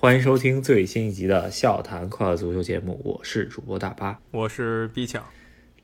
[0.00, 5.24] 欢迎收听最新一集的笑谈快乐足球节目，我是主播大巴，我是 B 强。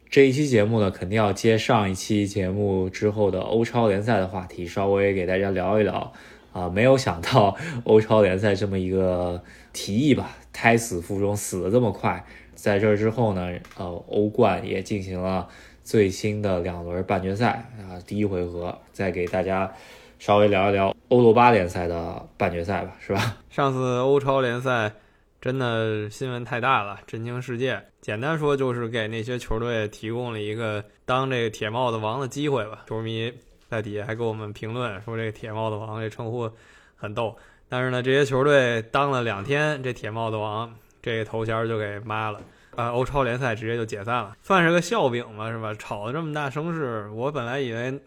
[0.08, 6.12] 这一期节目呢，肯定要接上一期节目之后的欧超联赛的话题，稍微给大家聊一聊。
[6.52, 9.42] 啊，没有想到欧超联赛这么一个
[9.72, 12.24] 提议吧，胎死腹中，死的这么快。
[12.54, 15.48] 在这之后呢，呃，欧冠也进行了
[15.82, 19.72] 最新的两轮半决赛啊，第一回合，再给大家。
[20.18, 23.36] 稍微聊一聊欧罗巴联赛的半决赛吧，是吧？
[23.50, 24.92] 上次欧超联赛
[25.40, 27.82] 真的新闻太大了，震惊世界。
[28.00, 32.84] 简单说就是给那些球队提供了一个当这个铁帽子王的机会吧。
[32.88, 33.32] 球迷
[33.68, 36.50] 在底下还给我们评论说这个铁帽子王这称呼
[36.96, 37.36] 很逗。
[37.68, 42.40] 但是呢，这些球队当了两天这铁帽子王这个头衔就给抹了，
[42.76, 45.74] 啊，欧超联赛直接就解散了，算是个笑柄吧，是吧？
[45.74, 48.00] 吵得这么大声势，我本来以为。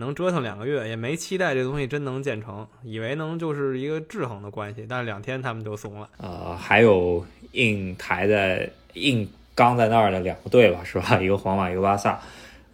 [0.00, 6.08] 能折腾两个月，也没期待这东西真能建成，以为能就是一个制衡的关系，但是两天他们就怂了。
[6.16, 11.20] 呃，还有硬抬在硬刚在那儿的两个队吧，是吧？
[11.20, 12.18] 一个皇马，一个巴萨。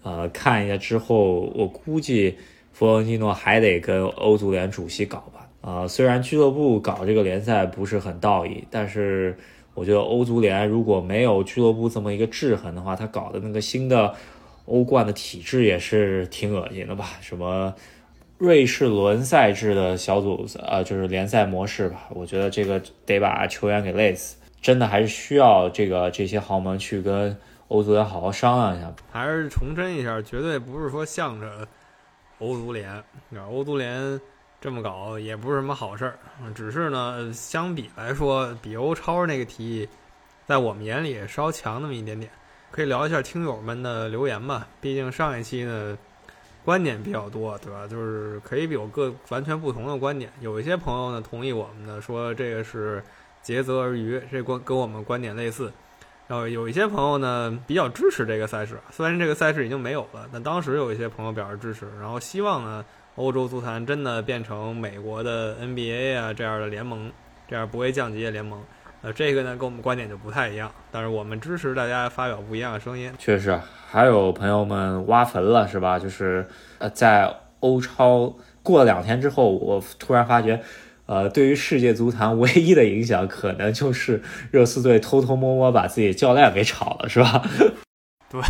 [0.02, 2.34] 呃，看一下之后，我估计
[2.72, 5.48] 弗洛伦蒂诺还得跟欧足联主席搞吧。
[5.60, 9.36] 呃，虽然俱乐部搞这个联赛不是很道义，但是
[9.74, 14.14] 我觉得欧足联如果没有俱乐部这么一个制衡的话，他搞的那个新的。
[14.66, 17.10] 欧冠的体制也是挺恶心的吧？
[17.20, 17.74] 什么
[18.38, 22.06] 瑞士轮赛制的小组呃，就是联赛模式吧？
[22.10, 27.36] 我觉得这个得把球员给累死，真的还是需要这个这些豪门去跟
[27.68, 28.92] 欧足联好好商量一下。
[29.10, 31.66] 还是重申一下，绝对不是说向着
[32.38, 33.02] 欧足联，
[33.50, 34.20] 欧足联
[34.60, 36.18] 这么搞也不是什么好事儿。
[36.54, 39.88] 只是呢，相比来说，比欧超那个提议，
[40.44, 42.30] 在我们眼里稍强那么一点点。
[42.70, 45.96] 可以聊一下听友们的留言吧，毕竟上一期呢
[46.64, 47.86] 观点比较多，对吧？
[47.86, 50.30] 就是可以有个完全不同的观点。
[50.40, 53.02] 有一些朋友呢同意我们的，说这个是
[53.42, 55.72] 竭泽而渔，这观跟我们观点类似。
[56.28, 62.84] 然后有一些朋友呢比较支持这个赛事，虽然这个赛事已经没有了，但当时有一些朋友表示支持，然后希望呢
[63.14, 67.12] 欧洲足坛真的变成美国的 NBA 啊这样的联盟，
[67.48, 68.60] 这样不会降级的联盟。
[69.06, 73.12] 呃，这个呢跟我们观点就不太一样，但是我们支持大家发表不一样的声音。
[73.16, 73.56] 确实，
[73.88, 75.96] 还有朋友们挖坟了，是吧？
[75.96, 76.44] 就是
[76.78, 78.34] 呃，在欧超
[78.64, 80.60] 过了两天之后，我突然发觉，
[81.06, 87.44] 呃，对于世界足坛唯一的影响，可能就是热刺队偷偷摸摸把自己教练给炒了，是吧？
[88.28, 88.40] 对，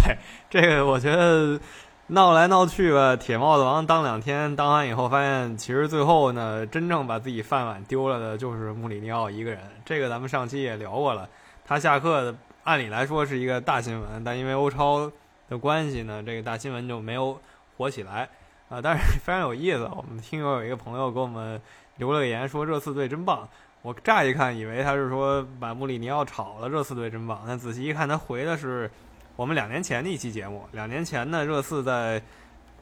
[0.48, 1.60] 这个我觉得。
[2.08, 9.58] 闹来闹去吧，铁帽子王当两天，当完以后发现，其实最后呢，真正把自己饭碗丢了的就是穆里尼奥一个人。
[9.84, 11.28] 这个咱们上期也聊过了，
[11.64, 15.10] 他下课的按理来说是一个大新闻，但因为欧超
[15.48, 17.36] 的关系呢，这个大新闻就没有
[17.76, 18.28] 火起来
[18.68, 18.80] 啊。
[18.80, 21.60] 但是非常有意思，我们听友有一个朋友给我们
[21.96, 23.48] 留了个言，说热刺队真棒。
[23.82, 27.42] 我乍一看以为他是说把穆里尼奥炒了，热刺队真棒。
[27.48, 28.88] 但仔细一看，他回的是。
[29.36, 32.22] 我们两年前的一期节目，两年前呢，热刺在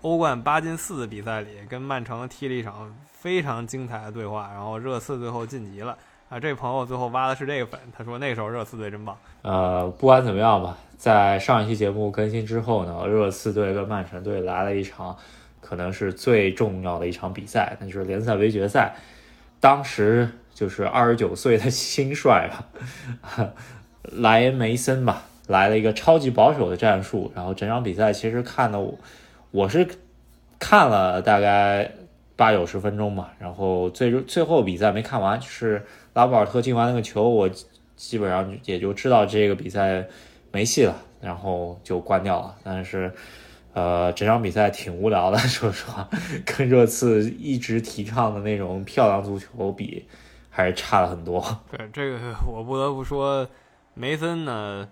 [0.02, 5.98] 欧冠八进四的比赛里跟曼城踢了一场非常精彩的对话，然后热刺最后晋级了
[6.28, 6.38] 啊！
[6.38, 9.18] 这朋友最后挖的是这个粉，他说那时候热刺队真棒。
[9.42, 15.16] 呃，不管怎么样吧，在上一期节目更新之后呢，热刺队跟曼城队来了一场
[15.60, 18.94] 可能是最重要的一场比赛，那就是联赛杯决赛。
[19.58, 23.48] 当时就是二十九岁的新帅吧，
[24.12, 25.24] 莱恩梅森吧。
[25.46, 28.98] 来了一个超级保守的战术，然后整场比赛其实看的我
[29.50, 29.86] 我是
[30.58, 31.90] 看了大概
[32.34, 35.84] 八九十分钟吧，然后最最后比赛没看完，就是
[36.14, 37.50] 拉波尔特进完那个球，我
[37.94, 40.06] 基本上也就知道这个比赛
[40.50, 42.56] 没戏了，然后就关掉了。
[42.64, 43.12] 但是
[43.74, 46.08] 呃，整场比赛挺无聊的，说实话，
[46.44, 50.06] 跟热刺一直提倡的那种漂亮足球比，
[50.48, 51.44] 还是差了很多。
[51.70, 53.46] 对这个，我不得不说，
[53.92, 54.88] 梅森呢。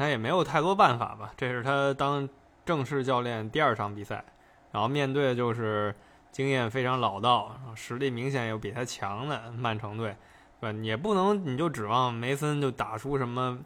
[0.00, 2.26] 他也没有太多办法吧，这是他当
[2.64, 4.24] 正式教练第二场比赛，
[4.72, 5.94] 然后面对就是
[6.32, 10.16] 经验非常老道、实力明显又比他强的曼城队，
[10.58, 10.78] 对吧？
[10.80, 13.58] 也不能你就指望梅森就打出什么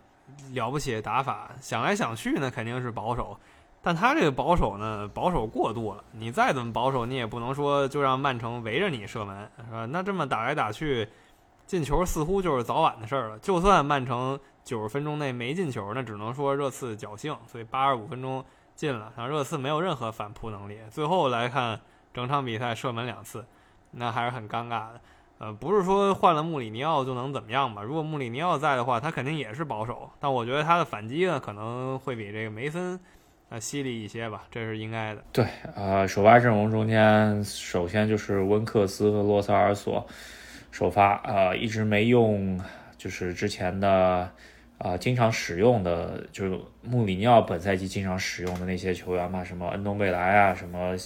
[0.54, 1.52] 了不起的打法。
[1.60, 3.38] 想来想去呢，肯定是保守，
[3.80, 6.02] 但他这个保守呢，保守过度了。
[6.10, 9.86] 你再怎么保守，你也不能说就让曼城围着你射门，是吧？
[9.86, 11.08] 那这么打来打去，
[11.66, 13.38] 进球似乎就是早晚的事儿了。
[13.38, 14.38] 就算曼城。
[14.64, 18.42] 九十分钟内没进球，那只能说热刺侥幸，所以八十五分钟
[18.74, 19.12] 进了。
[19.14, 20.78] 然后热刺没有任何反扑能力。
[20.90, 21.78] 最后来看
[22.14, 23.44] 整场比赛射门两次，
[23.90, 25.00] 那还是很尴尬的。
[25.36, 27.82] 呃，不是说换了穆里尼奥就能怎么样吧？
[27.82, 30.08] 如果穆里尼奥在的话，他肯定也是保守。
[30.18, 32.98] 但我觉得他的反击呢，可能会比这个梅森
[33.50, 35.22] 啊犀利一些吧，这是应该的。
[35.30, 35.46] 对，
[35.76, 40.06] 呃，首发阵容中间首先就是温克斯和洛塞尔索。
[40.74, 42.60] 首发，呃，一直没用，
[42.98, 44.28] 就是之前的，
[44.78, 50.96] 呃，经常使用的，就是穆里尼奥本赛季经常使用的那些球员嘛，什么恩东贝莱啊，什么，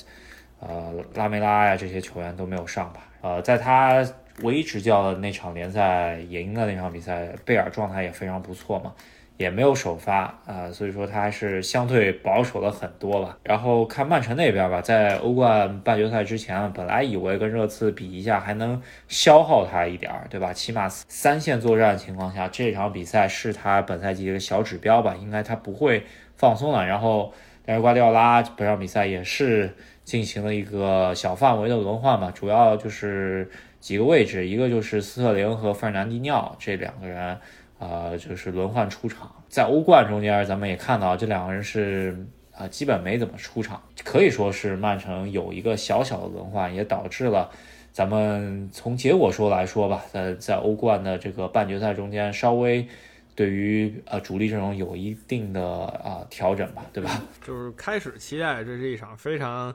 [0.59, 3.11] 呃，拉梅拉呀，这些球员都没有上吧？
[3.21, 4.03] 呃，在他
[4.43, 8.95] 唯一执教的那场联赛赢的那场比赛，贝尔状态也非常不错嘛。
[9.39, 13.39] 也没有首发啊，所以说他还是相对保守了很多吧。
[13.45, 20.53] 然后看曼城那边吧，在欧冠半决赛之前，本来以为跟热刺比一下还能消耗他一点儿，对吧？
[20.53, 26.03] 起码三线作战情况下，这场比赛是他本赛季一个小指标吧，应该他不会
[26.35, 26.85] 放松了。
[26.85, 27.33] 然后，
[27.65, 33.49] 但是瓜迪奥拉本场比赛也是进行了一个小范围的轮换吧，主要就是
[33.79, 37.39] 几个位置，一个就是斯特林和费尔南迪尼奥这两个人。
[37.79, 47.51] 呃，就是轮换出场，在欧冠中间，咱们也看到这两个人是啊，基本没怎么出场，可以说是曼城有一个小小的轮换，也导致了
[47.93, 52.87] 咱们从结果说来说吧，在在欧冠的这个半决赛中间，稍微
[53.35, 57.23] 对于呃主力阵容有一定的啊调整吧，对吧？
[57.47, 59.75] 就是开始期待这是一场非常。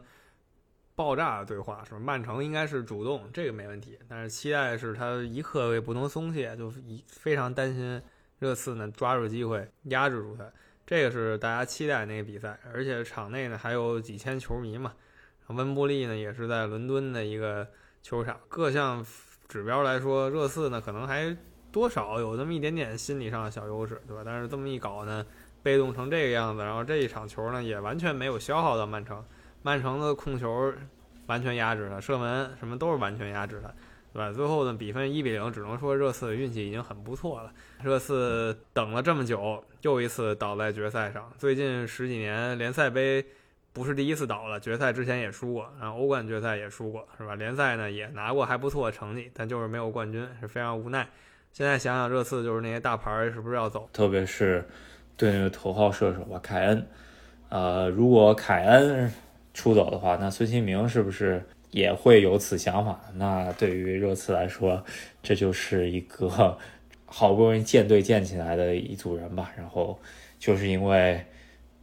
[0.96, 1.98] 爆炸的对话是？
[1.98, 3.98] 曼城应该是主动，这个没问题。
[4.08, 8.02] 但是期待是他一刻也不能松懈，就一非常担心
[8.40, 10.46] 热刺呢抓住机会压制住他。
[10.86, 14.94] 这个是大家期待那个比赛，而且场内呢还有几千球迷嘛。
[15.48, 17.68] 温布利呢也是在伦敦的一个
[18.02, 19.06] 球场，各项
[19.48, 21.36] 指标来说，热刺呢可能还
[21.72, 24.22] 多少有那么一点点心理上的小优势，对吧？
[24.26, 25.26] 但是这么一搞呢，
[25.62, 29.24] 被动成这个样子，然后这一场球呢也完全没有消耗到曼城。
[29.64, 30.72] 曼城的控球
[31.26, 33.74] 完全压制他，射门什么都是完全压制他，
[34.12, 34.32] 对吧？
[34.34, 37.52] 最后呢，比分一比零，只能说热刺的运气已经很不错了。
[37.82, 41.32] 热刺等了这么久，又一次倒在决赛上。
[41.38, 43.26] 最近十几年联赛杯
[43.72, 47.36] 不是第一次倒了，决赛之前也输过，然后欧冠决赛也输过，是吧？
[47.36, 51.08] 联赛呢也拿过还不错的成绩，但就是没有冠军，是非常无奈。
[51.54, 53.90] 现在想想，热刺就是那些大牌是不是要走？
[53.94, 54.68] 特别是
[55.16, 56.86] 对那个头号射手吧，凯恩。
[57.48, 59.10] 呃，如果凯恩。
[59.54, 63.00] 出走的话，那孙兴民是不是也会有此想法？
[63.16, 64.84] 那对于热刺来说，
[65.22, 66.58] 这就是一个
[67.06, 69.52] 好不容易建队建起来的一组人吧。
[69.56, 70.00] 然后
[70.40, 71.24] 就是因为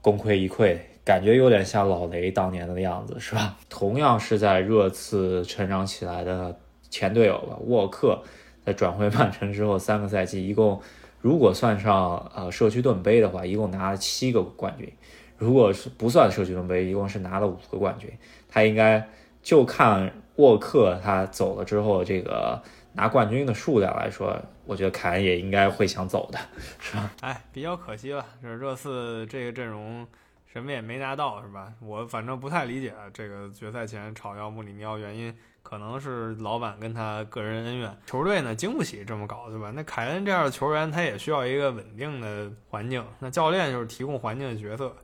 [0.00, 3.56] 功亏一篑，感觉有点像老雷当年的样子，是吧？
[3.68, 6.58] 同样是在热刺成长起来的
[6.88, 8.22] 前队友吧，沃克
[8.64, 10.80] 在转会 曼城之后，三个赛季一共，
[11.20, 14.92] 如果算上呃社区盾杯的话，一共拿了七个冠军。
[15.40, 18.12] 如果是不算社区盾杯，一共是拿了五个冠军。
[18.46, 19.08] 他应该
[19.42, 26.38] 就看沃克他走了之后，这个拿冠军的数量来说，我觉得凯恩也应该会想走的，
[26.78, 27.10] 是吧？
[27.22, 30.06] 哎，比较可惜了，就是热刺这个阵容
[30.52, 31.72] 什么也没拿到，是吧？
[31.80, 39.72] 我反正不太理解这个决赛前炒要穆里尼奥原因，可能是老板跟他个人恩怨，球队呢经不起这么搞，对吧？
[39.74, 44.94] 那凯恩这样的球员，他也需要一个稳定的环境，那教练就是提供环境的角色。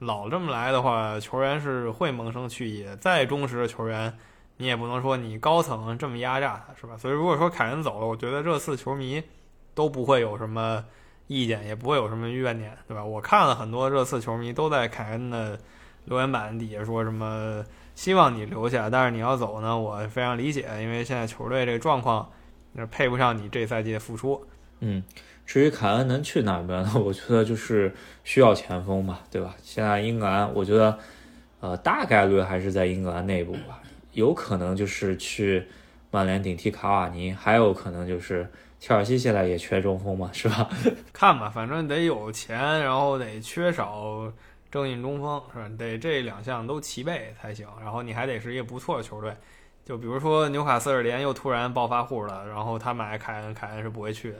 [0.00, 2.86] 老这么来的话，球员是会萌生去意。
[3.00, 4.12] 再忠实的球员，
[4.58, 6.96] 你也不能说你高层这么压榨他，是吧？
[6.98, 9.22] 所以如果说凯恩走了，我觉得热刺球迷
[9.74, 10.84] 都不会有什么
[11.28, 13.02] 意见，也不会有什么怨念，对吧？
[13.02, 15.58] 我看了很多热刺球迷都在凯恩的
[16.04, 17.64] 留言板底下说什么
[17.94, 22.30] 希望你留下，但是你要走呢，我非常理解，因为现在球队这个状况
[22.90, 24.46] 配不上你这赛季的付出。
[24.80, 25.02] 嗯。
[25.46, 26.92] 至于凯恩能去哪边呢？
[26.98, 27.94] 我觉得就是
[28.24, 29.54] 需要前锋嘛，对吧？
[29.62, 30.98] 现在英格兰，我觉得，
[31.60, 33.80] 呃，大概率还是在英格兰内部吧，
[34.12, 35.64] 有可能就是去
[36.10, 40.68] 曼联顶替卡瓦尼，还有可能就是切尔西现在也缺中锋嘛，是吧？
[41.12, 44.30] 看吧，反正得有钱，然后得缺少
[44.68, 45.70] 正印中锋，是吧？
[45.78, 49.32] 得这两项都齐备才行，然后你还得是一个不错的球队，
[49.84, 54.38] 就比如说纽卡斯尔联又突然暴发户了，然后他买凯恩，凯恩是不会去的。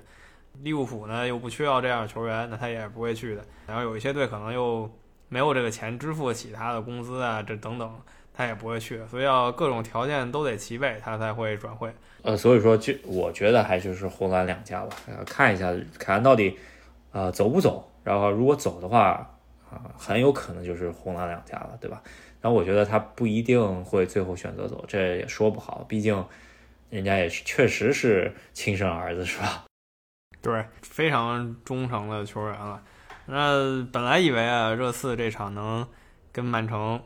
[0.62, 3.44] 利物浦呢又不需要这样的球员，那他也不会去的。
[3.66, 4.90] 然后有一些队可能又
[5.28, 8.00] 没有这个钱支付起他的工资啊，这等等，
[8.32, 9.00] 他也不会去。
[9.06, 11.90] 所以要各种条件都得齐备，他才会转会。
[12.22, 14.96] 呃，所以说就我觉得还就是红蓝两家吧，
[15.26, 16.58] 看一下凯恩到底
[17.12, 17.88] 呃走不走。
[18.02, 19.28] 然后如果走的话
[19.70, 22.02] 啊，很有可能就是红蓝两家了，对吧？
[22.40, 25.84] 然后我觉得他不一定会最后选择走，这也说不好。
[25.88, 26.25] 毕竟
[26.88, 29.64] 人家也是确实是亲生儿子，是吧？
[30.47, 32.81] 对，非常忠诚的球员了。
[33.26, 35.85] 那本来以为啊，热刺这场能
[36.31, 37.03] 跟曼城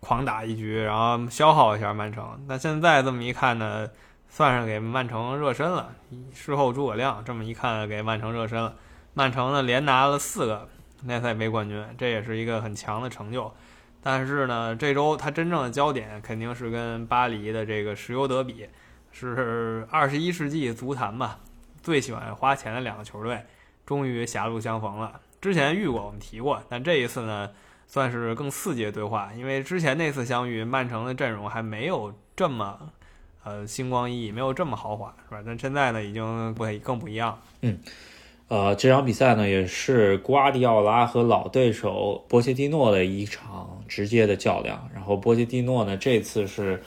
[0.00, 2.42] 狂打一局，然后消耗一下曼城。
[2.48, 3.86] 但现在这么一看呢，
[4.30, 5.92] 算是给曼城热身了。
[6.32, 8.74] 事后诸葛亮这么一看，给曼城热身了。
[9.12, 10.66] 曼城呢，连拿了四个
[11.02, 13.52] 联赛杯冠军，这也是一个很强的成就。
[14.02, 18.66] 但是呢，这周他真正的焦点肯定是跟巴黎的这个石油德比。
[19.12, 21.40] 是二十一世纪足坛吧
[21.82, 23.40] 最喜欢花钱的两个球队，
[23.86, 25.20] 终于狭路相逢了。
[25.40, 27.50] 之前遇过，我们提过，但这一次呢，
[27.86, 32.90] 算是更刺激的对话，因为之前那次相遇，曼城的阵容还没有这么
[33.44, 35.42] 呃星光熠熠，没有这么豪华，是吧？
[35.44, 37.40] 但现在呢，已经不更不一样。
[37.62, 37.78] 嗯。
[38.48, 44.90] 呃，这场比赛呢，也是瓜迪奥拉和老对手波切蒂诺的一场直接的较量。
[44.92, 46.82] 然后波切蒂诺呢，这次是，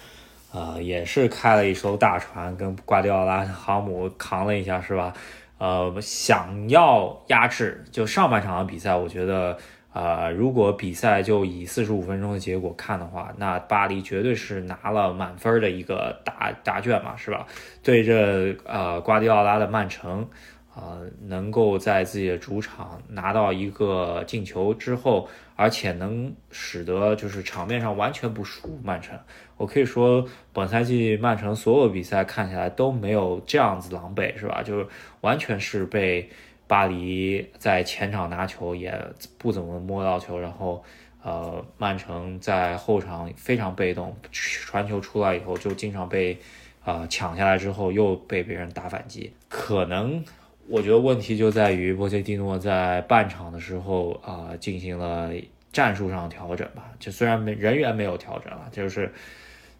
[0.54, 5.12] 呃，也是开了一艘大船，跟瓜迪奥拉航母扛了一下，是吧？
[5.58, 7.84] 呃，想要压制。
[7.92, 9.58] 就上半场的比赛，我觉得，
[9.94, 17.48] 呃，如果比赛就以四十五分钟的结果看的话，那巴黎绝对是拿了满分的一个答答卷嘛，是吧？
[17.82, 20.28] 对着呃瓜迪奥拉的曼城。
[20.76, 29.16] 呃，能够在自己的主场拿到一个进球之后，而且能使得就是场面上完全不输曼城。
[29.58, 34.62] 我可以说，本赛季曼城所有比赛看起来都没有这样子狼狈，是吧？
[34.64, 34.88] 就是
[35.22, 36.30] 完全是被
[36.68, 38.94] 巴黎在前场拿球也
[39.38, 40.84] 不怎么摸到球，然后
[41.22, 46.38] 呃，曼城在后场非常被动，传球出来以后就经常被
[46.84, 50.24] 啊抢下来之后又被别人打反击，可能。
[50.70, 55.30] 我觉得问题就在于波切蒂诺在半场的时候啊进行了
[55.74, 59.14] 战术上调整吧，就虽然没人员没有调整了，就是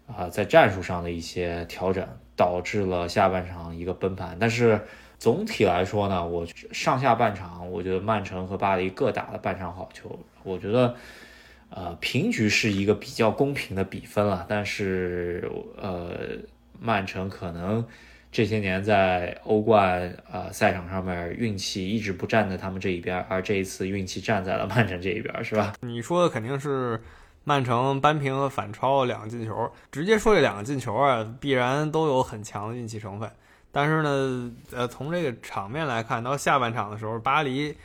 [0.06, 2.06] 啊在战术上的一些调整
[2.36, 4.36] 导致了下半场一个崩盘。
[4.40, 4.80] 但是
[5.18, 10.94] 总体来说呢，我上下半场我觉得曼城和巴黎各打了半场好球，我觉得
[11.70, 16.10] 呃平局是一个比较公平的比分了，但是呃
[16.80, 17.86] 曼城可能。
[18.36, 25.74] 这些年在欧冠呃赛场上面，运气一直不站在他们这一边，而这一次运气站在了曼城这一边，是吧？
[25.82, 27.00] 你说的肯定是
[27.44, 33.30] 曼城扳平和反超两个进球，直接说这两个进球啊，必然都有很强的运气成分。
[33.70, 37.76] 但是呢，呃，从这个场面来看，到下半场的时候，巴黎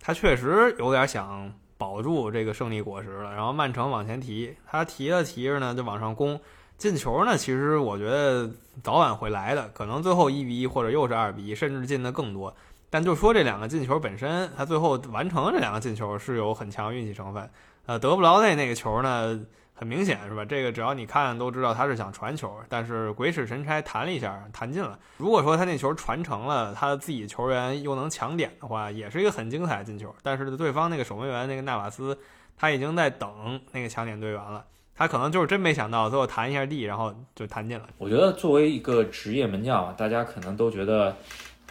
[0.00, 6.40] 他确实有点想保住这个胜利果实了，然后曼城往前提，他提着提着呢，就往上攻。
[6.76, 7.36] 进球呢？
[7.36, 8.48] 其实我觉得
[8.84, 12.54] 早晚会来的，可能最后一比一或者又是二比一，甚至进的更多。
[12.88, 17.50] 但就说这两个进球本身，他最后完成这两个进球是有很强运气成分。
[17.88, 19.40] 呃，德布劳内那个球呢，
[19.72, 20.44] 很明显是吧？
[20.44, 24.98] 这个只要你看都知道他是想传球，但是鬼使神差弹了一下，弹进了。
[25.16, 30.14] 如果说他那球传成了，他自己球员又能抢点的话，也是一个很精彩的进球。
[30.22, 32.18] 但是对方那个守门员那个纳瓦斯，
[32.58, 34.62] 他已经在等那个抢点队员了。
[34.94, 37.88] 他可能就是真没想到，最后弹一下地，然后就弹进了。
[37.96, 41.16] 我觉得作为一个职业门将，大家可能都觉得，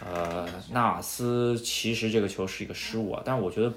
[0.04, 3.22] 呃，纳瓦斯其实这个球是一个失误啊。
[3.24, 3.72] 但是我觉得，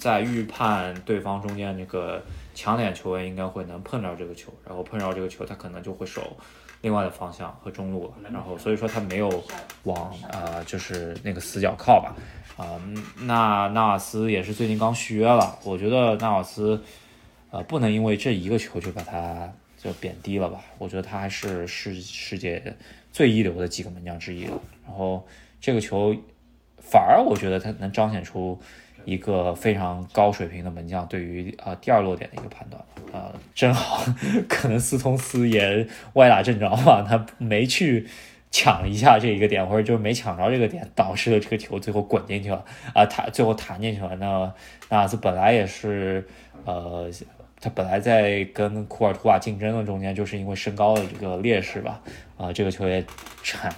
[0.00, 2.20] 在预判对方中间那个
[2.54, 6.36] 抢点球员应该会能碰着这个球，然后碰着这个球，他可能就会守
[6.80, 9.44] 另外的方向和中路，然后所以说他没有
[9.82, 12.16] 往呃就是那个死角靠吧。
[12.56, 12.80] 啊，
[13.20, 16.82] 那纳瓦斯也是最近刚续约了，我觉得纳瓦斯。
[17.52, 20.60] 呃，不能因为这一个球就把他就贬低了吧？
[20.78, 22.62] 我觉得他还是世世界
[23.10, 24.56] 最一流的几个门将之一了。
[24.86, 25.26] 然后
[25.60, 26.14] 这个球，
[26.78, 28.56] 反而我觉得他能彰显出
[29.04, 32.82] 一个非常高水平的门将对于啊第二落点的一个判断。
[33.12, 34.04] 啊，正好
[34.48, 38.06] 可能斯通斯也歪打正着嘛，他没去
[38.50, 42.64] 抢一下这一个点，或者就是没抢着这个点，导致了这个球最后滚进去了
[42.94, 44.14] 啊，弹最后弹进去了。
[44.16, 44.52] 那
[44.88, 46.26] 那这本来也是
[46.64, 47.10] 呃。
[47.60, 52.00] 他本来在跟库尔图瓦竞争的中间，就是因为身高的这个劣势吧，
[52.38, 53.04] 啊，这个球也
[53.42, 53.70] 产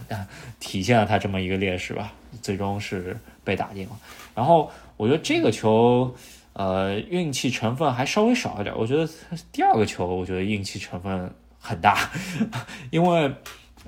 [0.61, 3.99] 体现了他这么一个劣势吧，最终是被打进了。
[4.37, 6.15] 然后我觉得这个球，
[6.53, 8.73] 呃，运气成分还稍微少一点。
[8.79, 9.11] 我觉得
[9.51, 12.09] 第二个球，我觉得运气成分很大，
[12.93, 13.35] 因为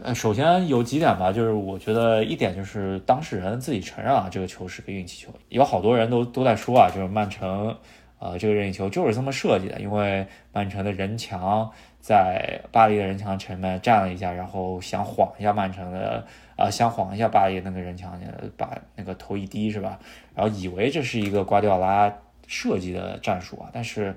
[0.03, 7.77] 呃，首先有几点吧，就是我觉得一点就是当事人自己承认啊，这个球是个运气球，有好多人都都在说啊，就是曼城。
[8.25, 16.27] 呃，这个任意球就是这么设计的，因为曼城的人墙在巴黎的人墙前面站了一下，然后想晃一下曼城的，
[16.57, 18.19] 呃，想晃一下巴黎那个人墙，
[18.57, 19.99] 把那个头一低是吧？
[20.35, 22.11] 然后以为这是一个瓜迪奥拉
[22.47, 24.17] 设计的战术啊，但是，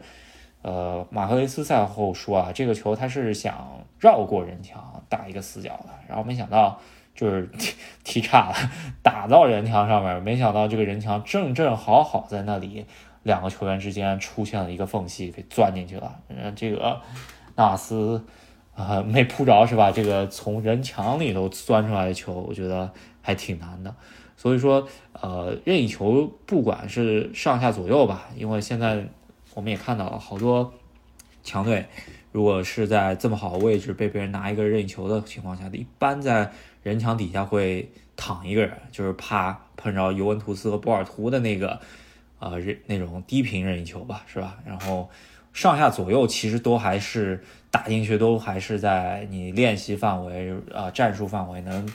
[0.61, 6.79] 呃，马赫雷斯赛后说啊，这个球他是想绕过人墙打一个死角的，然后没想到
[7.13, 8.55] 就是踢踢差了，
[9.03, 12.85] 打到人墙上面，没想到这个人墙正正好好在那里。
[13.24, 16.19] 两个球员之间出现了一个缝隙，给钻进去了。
[16.29, 17.01] 嗯，这个
[17.55, 18.24] 纳斯
[18.75, 19.91] 啊没扑着是吧？
[19.91, 23.95] 这个从人墙里头钻出来的球，我觉得还挺难的。
[24.36, 29.03] 所以说，呃，任意球不管是上下左右吧，因为现在
[29.55, 30.71] 我们也看到了好多
[31.43, 31.88] 强队，
[32.31, 36.51] 如果是在这么好的位置被别人拿一个任意球的情况下，一般在
[36.83, 41.79] 人墙底下会躺一个人，就是怕碰着尤文图斯和波尔图的那个
[42.39, 44.58] 呃任那种低频任意球吧，是吧？
[44.65, 45.10] 然后
[45.53, 51.88] 上下左右其实都还是打进去，都还是在你练习范围啊战术范围能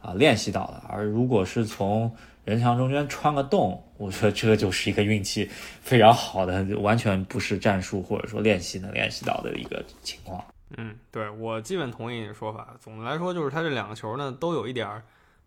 [0.00, 0.82] 啊练习到的。
[0.88, 2.14] 而如果是从
[2.44, 5.50] 人墙中间穿个洞，我觉得这就是一个运气
[5.82, 10.42] 非常好的，完全不是战术或者说练习能练习到的一个情况。
[10.76, 12.74] 嗯，对我基本同意你的说法。
[12.78, 14.86] 总的来说，就是他这两个球呢都有一点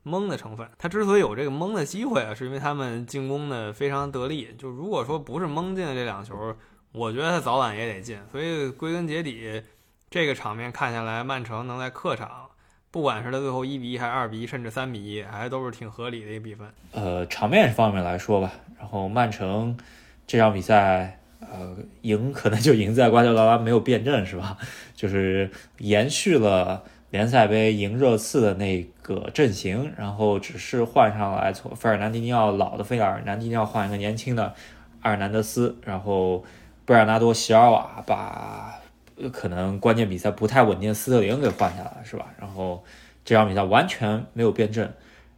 [0.03, 0.67] 蒙的成分。
[0.77, 4.55] 他之所以有这个蒙的机会啊，是因为他们进攻的非常得力。
[4.57, 6.55] 就如果说不是蒙进的这两球，
[6.91, 8.19] 我觉得他早晚也得进。
[8.31, 9.61] 所以归根结底，
[10.09, 12.47] 这个场面看下来，曼城能在客场。
[12.91, 16.67] 不管是他最后一比一还是二比一，甚至三比一，还都是挺合理的一个比分。
[16.91, 19.77] 呃，场面方面来说吧，然后曼城
[20.27, 24.57] 这场比赛，呃，赢可能就赢在瓜迪奥拉没有变阵，是吧？
[24.93, 34.55] 就是延续了联赛杯赢热刺的那个阵型，然后只是换上来从费尔南迪尼奥老的费尔南迪尼奥换一个年轻的
[35.01, 36.43] 阿尔南德斯，然后
[36.85, 38.79] 贝尔纳多席尔瓦把。
[39.31, 42.25] 可能关键比赛不太稳定的，斯特林给换下来是吧？
[42.39, 42.83] 然后
[43.23, 44.91] 这场比赛完全没有变阵，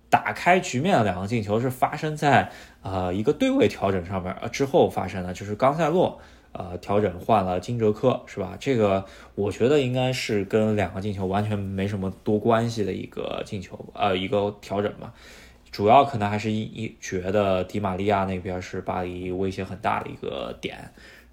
[0.10, 2.50] 打开局面的两个进球是发生在
[2.82, 6.18] 呃一个对位调整上面呃之后发生的，就是冈塞洛
[6.54, 8.56] 呃调整换了金哲科是吧？
[8.60, 9.04] 这个
[9.36, 15.14] 我觉得应该是跟两个进球完全没什么多关系的一个进球呃一个调整吧，
[15.72, 20.78] 主要可能还是一一觉得迪玛利亚那边是巴黎威胁很大的一个点。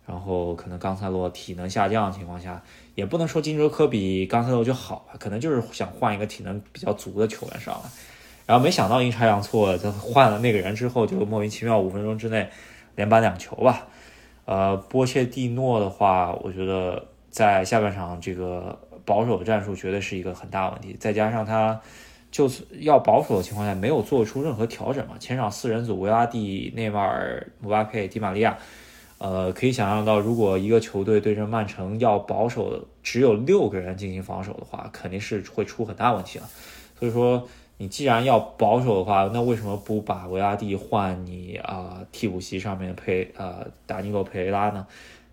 [0.06, 2.60] 然后可能冈塞洛体能下降的情况下，
[2.96, 7.82] 也不能说金哲科比冈塞洛就好吧，可能就是想换一个体能比较足的球员上来。
[8.44, 12.48] 然后没想到阴差阳错，在换了那个人之后，就莫名其妙五分钟之内
[12.96, 13.86] 连扳两球吧。
[14.50, 21.80] 呃，波切蒂诺的话，我觉得在下半场这个保守的战术绝对是一个很大问题，再加上他
[22.32, 25.14] 就是要保守的情况下没有做出任何调整嘛。
[25.20, 28.58] 前场四人组维拉蒂、内马尔、姆巴佩、迪玛利亚。
[29.18, 36.48] 呃，可以想象到，如果一个球队对阵曼城要保守，只有六个人进行防守的话，肯定是会出很大问题了。
[36.98, 37.46] 所以说，
[37.80, 44.86] 你既然要保守的话，那为什么不把维拉蒂换你啊替补席上面佩呃达尼洛佩雷拉呢？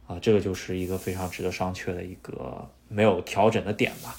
[0.07, 4.15] 啊，这个就是一个非常值得商榷的一个没有调整的点吧。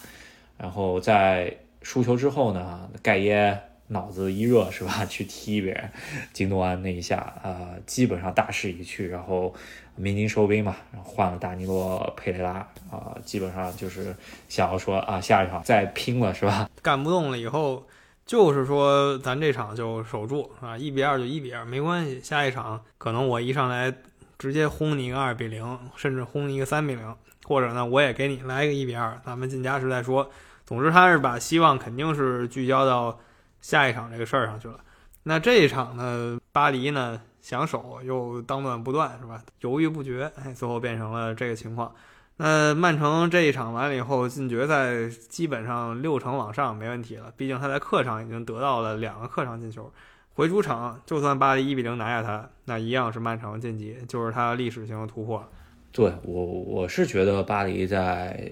[0.58, 3.58] 然后在输球之后呢，盖耶。
[3.90, 5.06] 脑子一热是吧？
[5.06, 5.90] 去踢别人，
[6.34, 9.08] 京多安那一下，呃，基本上大势已去。
[9.08, 9.54] 然后
[9.96, 14.14] 鸣金收兵嘛，然后换了达尼洛佩雷拉，啊，基本上就是
[14.46, 16.68] 想要说啊，下一场再拼了是吧？
[16.82, 17.82] 干不动了以后，
[18.28, 22.20] 就是说咱这场就守住啊，一比二就一比二没关系。
[22.20, 23.92] 下一场可能我一上来
[24.38, 27.16] 直接轰你一个二比零，甚至轰你一个三比零，
[27.48, 30.30] 或者呢，我也给你来一个一比二，咱们进加时再说。
[30.64, 33.18] 总之，他是把希望肯定是聚焦到。
[33.60, 34.78] 下一场这个事儿上去了，
[35.24, 39.42] 那这一场呢，巴黎呢想守又当断不断，是吧？
[39.62, 41.92] 犹豫不决，哎，最后变成了这个情况。
[42.38, 49.92] 那曼城这一场完了以后，进决赛基本上六成往上没问题了，毕竟他在客场已经得到了两个客场进球，
[50.34, 55.46] 回主场就算巴黎一比零拿下他，那一样是曼城晋级，就是他历史性的突破。
[55.92, 58.50] 对我，我是觉得巴黎在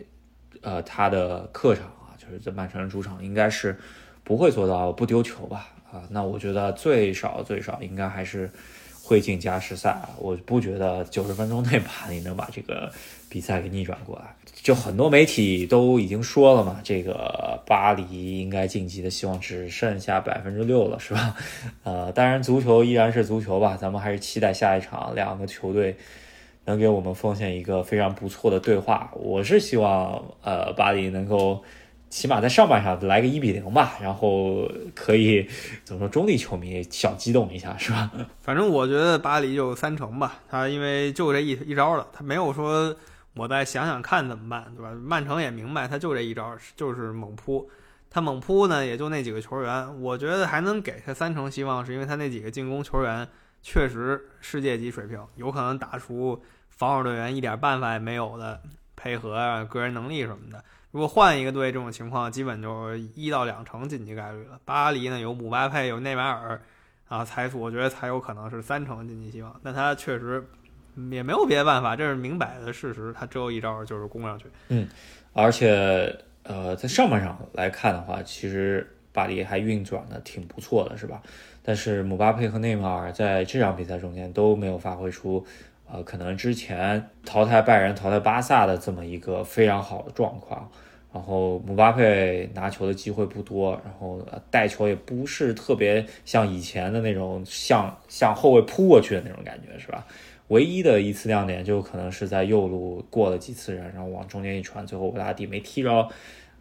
[0.60, 3.74] 呃他的客场啊，就是在曼城主场应该是。
[4.26, 5.68] 不会做到不丢球吧？
[5.92, 8.50] 啊，那我觉得最少最少应该还是
[9.04, 9.96] 会进加时赛。
[10.18, 12.90] 我不觉得九十分钟内巴黎能把这个
[13.28, 14.34] 比赛给逆转过来。
[14.62, 21.36] 就很多媒体都已经说了嘛，这个巴黎应该晋级的希望只剩下百分之六了，是吧？
[21.84, 25.96] 呃，当然足球依然是足球吧，咱们还是期待下一场两个球队
[26.64, 29.10] 能给我们奉献一个非常不错的对话。
[29.14, 31.62] 我是希望呃巴黎能够。
[32.08, 34.62] 起码在上半场来个一比零吧，然后
[34.94, 35.46] 可以
[35.82, 36.08] 怎么说？
[36.08, 38.10] 中立球迷小激动一下是吧？
[38.40, 42.94] 反正我觉得巴黎就三成吧，他因为就这一一招了，他没有说
[43.36, 44.90] 我再想想看怎么办，对吧？
[44.92, 47.70] 曼城也明白，他就这一招，就是猛扑。
[48.08, 53.28] 他猛扑呢，也就那几个球员，我觉得还能给他三成希望，是因为他那几个进攻球员
[53.62, 58.62] 确实世界级水平，有可能打出防守队员一点办法也没有的
[58.94, 60.64] 配合啊，个人能力什么的。
[60.92, 64.58] 如果换一个队，这种情况基本就一到两成晋级概率了。
[64.64, 66.62] 巴黎呢有姆巴佩，有内马尔，
[67.08, 69.60] 啊，才我觉得才有可能是三成晋级希望。
[69.62, 70.48] 但他确实
[71.10, 73.12] 也没有别的办法，这是明摆的事实。
[73.12, 74.46] 他只有一招，就是攻上去。
[74.68, 74.88] 嗯，
[75.32, 81.22] 而且呃，在上半场来看的话，其实巴黎还运转的挺不错的，是吧？
[81.62, 85.44] 但是姆巴佩和内马尔在这场比赛中间都没有发挥出
[85.90, 90.70] 呃，可能之前淘汰拜仁、淘汰巴萨的这么一个非常好的状况。
[91.12, 100.06] 然后姆巴佩拿球的机会不多，然后带球也不是特别像以前的那种向向后卫扑过去的那种感觉，是吧？
[100.48, 106.08] 唯一的一次亮点就可能是在右路过了几次人，然后往中间一传，最后维拉蒂没踢着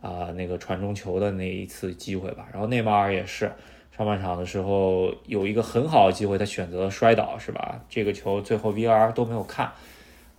[0.02, 2.48] 啊那个传中球的那一次机会吧。
[2.52, 3.52] 然后内马尔也是
[3.96, 7.82] 上半场的时候有一个很好的机会，他选择摔倒，是吧？
[7.90, 9.72] 这个球最后 VR 都没有看，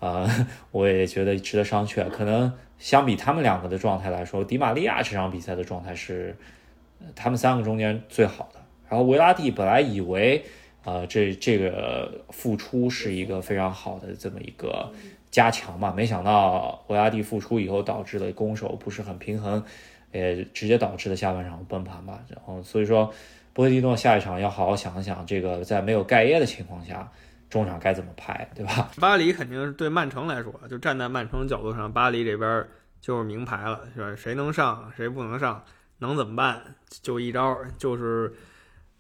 [0.01, 0.29] 啊，
[0.73, 2.53] 我也觉得值得商榷，可能。
[2.79, 6.37] 相比他们两个的状态来说，迪玛利亚这场比赛的状态是
[7.15, 8.61] 他们三个中间最好的。
[8.87, 10.45] 然后维拉蒂本来以为，
[10.87, 14.90] 呃，这这个复出是一个非常好的这么一个
[15.31, 19.62] 加强嘛，没想到欧亚蒂复出以后导致的攻守不是很平衡，
[20.12, 22.20] 也直接导致了下半场崩盘吧。
[22.29, 23.12] 然后所以说，
[23.53, 27.11] 波蒂诺下一场要好好想想，这个在没有盖耶的情况下。
[27.49, 28.90] 中场该怎么排，对吧？
[29.01, 32.66] 巴黎肯定是对曼城来说，就站在曼城角度上，巴黎这边
[33.01, 34.16] 就是名牌了，是吧？
[34.16, 35.62] 谁能上，谁不能上，
[36.01, 36.61] 能怎么办？
[37.03, 38.35] 就一招，就是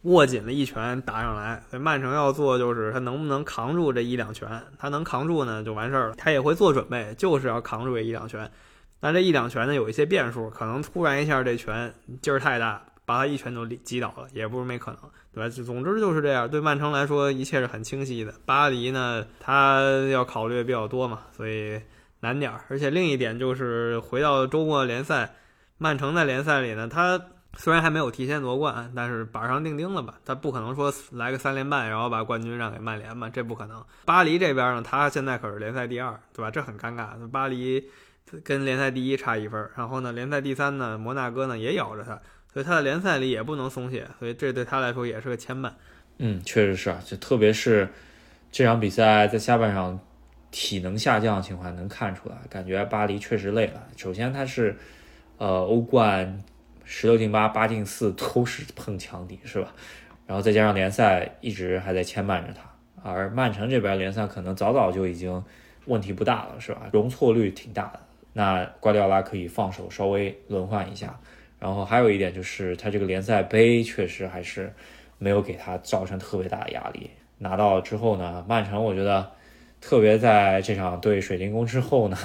[0.06, 1.62] 握紧了一拳打上来。
[1.70, 6.14] 所以曼城要做就是他能不能扛住这一两拳，他能扛住呢就完事儿了。
[6.16, 8.50] 他也会做准备，就是要扛住这一两拳。
[8.98, 15.00] 但这一两拳呢有一些变数，可能突然一下这拳劲儿太大，把他一拳都击倒了，也不是没可能。
[15.34, 15.50] 对吧？
[15.50, 16.48] 总之就是这样。
[16.48, 18.32] 对曼城来说，一切是很清晰的。
[18.46, 21.78] 巴黎呢，他要考虑比较多嘛，所以
[22.20, 22.62] 难点儿。
[22.70, 25.34] 而且另一点就是，回到周末联赛，
[25.76, 27.20] 曼城在联赛里呢，他
[27.56, 30.14] 虽然还没有提前夺冠，但是板上钉钉了吧？
[30.24, 33.28] 他不可能说来个三连败，然后把冠军让给曼联吧？
[33.28, 33.82] 这不可能。
[34.04, 36.50] 巴黎这边呢，他现在可是联赛第二，对吧？
[36.50, 37.28] 这很尴尬。
[37.30, 37.88] 巴黎
[38.44, 42.20] 跟联赛第一差一分，然后呢，联赛第三呢，摩纳哥呢也咬着他。
[42.52, 45.70] 所以他在联赛里也不能松懈，所以这对他来说也是个牵绊。
[46.18, 47.88] 嗯，确实是啊，就特别是
[48.50, 49.98] 这场比赛在下半场
[50.50, 53.82] 体能下降的情况能看出来，感觉巴黎确实累了。
[53.96, 54.74] 首先他是
[55.36, 56.42] 呃欧冠
[56.86, 59.74] 十六进八八进四都是碰强敌是吧？
[60.26, 65.44] 然后再加上联赛一直还在牵绊着他，而曼城这边联赛可能早早就已经
[65.84, 66.88] 问题不大了是吧？
[66.92, 68.00] 容错率挺大的，
[68.32, 71.18] 那瓜迪奥拉可以放手稍微轮换一下。
[71.58, 74.72] 然后还有一点就是，他这个联赛杯确实还是
[75.18, 77.10] 没有给他造成特别大的压力。
[77.38, 79.30] 拿到之后呢，曼城我觉得，
[79.86, 82.16] 特别在这场对水晶宫之后呢，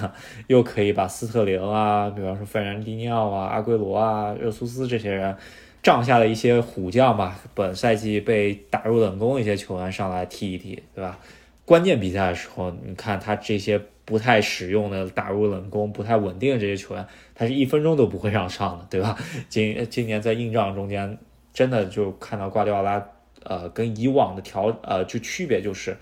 [0.48, 5.38] 又可以把斯特林啊，比方说费兰迪尼奥啊、阿圭罗啊、热苏斯这些人，
[5.84, 11.20] 帐下的一些虎将吧，本赛季被打入冷宫一些球员上来踢一踢，对吧？
[11.64, 13.80] 关键比赛的时候，你看他这些。
[14.04, 19.18] 不太使用的打入冷宫、不太稳定的这些球员，他是一分钟都不会让上的，对吧？
[19.48, 21.18] 今今年在硬仗中间，
[21.54, 23.02] 真的就看到瓜迪奥拉，
[23.44, 25.96] 呃，跟以往的调呃就区别就是，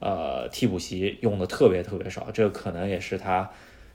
[0.00, 3.50] 呃，替补席用的特别特别少，这个可能也是他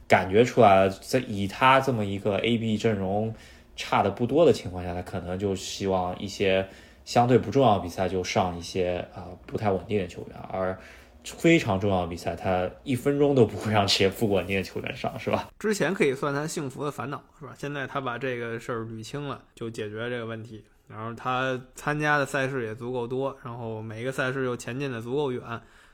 [0.07, 3.33] 感觉出来了，在以他这么一个 A B 阵容
[3.75, 6.67] 差的不多的情况下，他可能就希望一些
[7.05, 10.77] 相对不重要的比赛就上一些啊不太稳定的球员，而。
[11.23, 15.49] 非常重要的比赛，他一分钟都不会让这些不稳定的球员上，是吧？
[15.59, 17.53] 之前可以算他幸福的烦恼，是吧？
[17.55, 20.65] 现在他把这个事儿捋清了，就解决这个问题。
[20.87, 25.43] 然后他参加的赛事也足够多，然后每一个赛事又前进的足够远，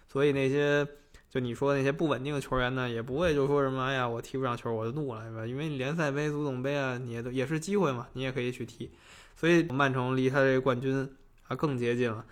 [0.07, 0.87] 所以那些
[1.29, 5.45] 就你说那些不稳定的球员呢，也不会就说什么哎呀，我踢不上球我就怒了，是吧？
[5.45, 8.89] 因为联赛杯、足总杯啊，你也都也是机会嘛，你也可以去踢。
[9.35, 11.07] 所以曼城离他这个冠军
[11.47, 12.25] 啊更接近了。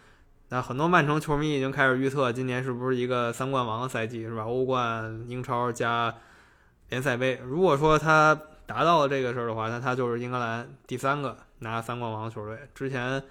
[0.49, 4.43] 那很多曼城球迷已经开始预测，今年是不是一个三冠王的赛季，是吧？
[4.43, 6.15] 欧冠、英超加
[6.89, 7.41] 联赛杯。
[7.43, 12.57] 如果说他达到了这个事儿的话，那他就是英格兰第三个拿三冠王的球队。
[12.73, 13.21] 之前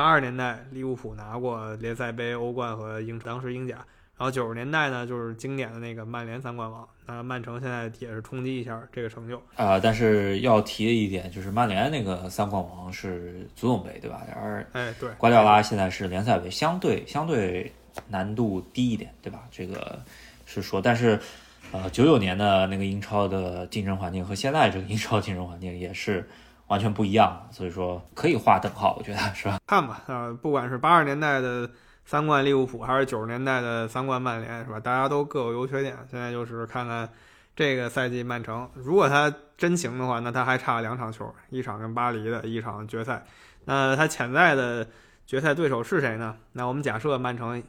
[0.00, 3.74] 八十年代利物浦拿过联赛杯、欧冠和英，当时英甲。
[4.16, 6.88] 然后九十年代呢，就是经典的那个曼联三冠王。
[7.04, 9.78] 那曼城现在也是冲击一下这个成就啊。
[9.78, 14.22] 但是要提的一点就是，曼联那个三冠王是足总杯，对吧？
[14.34, 17.70] 而哎，对，瓜迪奥拉现在是联赛杯，相对相对
[18.08, 19.46] 难度低一点，对吧？
[19.50, 20.00] 这个
[20.46, 21.20] 是说，但是
[21.72, 26.26] 呃，九九年的那个英超的竞争环境和现在这个英超竞争环境也是
[26.70, 29.58] 完全不一样，所以说可以划等号，我觉得 是吧？
[29.66, 31.70] 看吧，啊，不管是八十年代的。
[32.02, 34.80] 三冠利物浦还是九十年代的三冠曼联是吧？
[34.80, 35.96] 大家都各有优缺点。
[36.10, 37.08] 现在就是看看
[37.54, 43.24] 这个赛季曼城，如果他真行的话，那他还差两场球，一场跟巴黎的一场决赛。
[43.66, 44.88] 那他潜在的
[45.24, 46.34] 决赛对手是谁呢？
[46.52, 47.62] 那我们假设曼城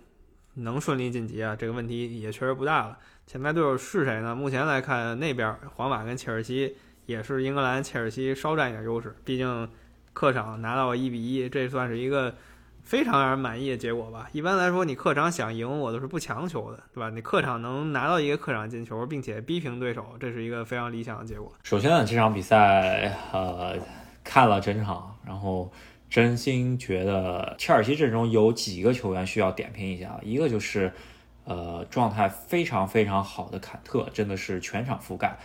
[0.56, 2.98] 能顺利晋级啊，这个问题也确实不大了。
[3.28, 4.34] 潜在对手是谁呢？
[4.34, 9.70] 目前来看，那边皇马跟切尔西也是英格兰切尔西稍占一点优势，毕竟
[10.14, 12.36] 客场拿到一比一，这算是一个。
[12.84, 14.28] 非常让人满意的结果吧。
[14.32, 17.12] 一般来说，你客场想赢，我都是不强求的，对吧？
[17.12, 21.54] 你客场能拿到一个客场进球，并且逼平对手，这是一个非常理想的结果。
[21.62, 23.78] 首先呢，这场比赛，呃，
[24.24, 25.72] 看了整场，然后
[26.10, 30.92] 真心觉得切尔西阵中有几个球员需要点评一下，一个就是
[31.46, 35.38] 呃状态非常非常好的坎特，真的是全场覆盖。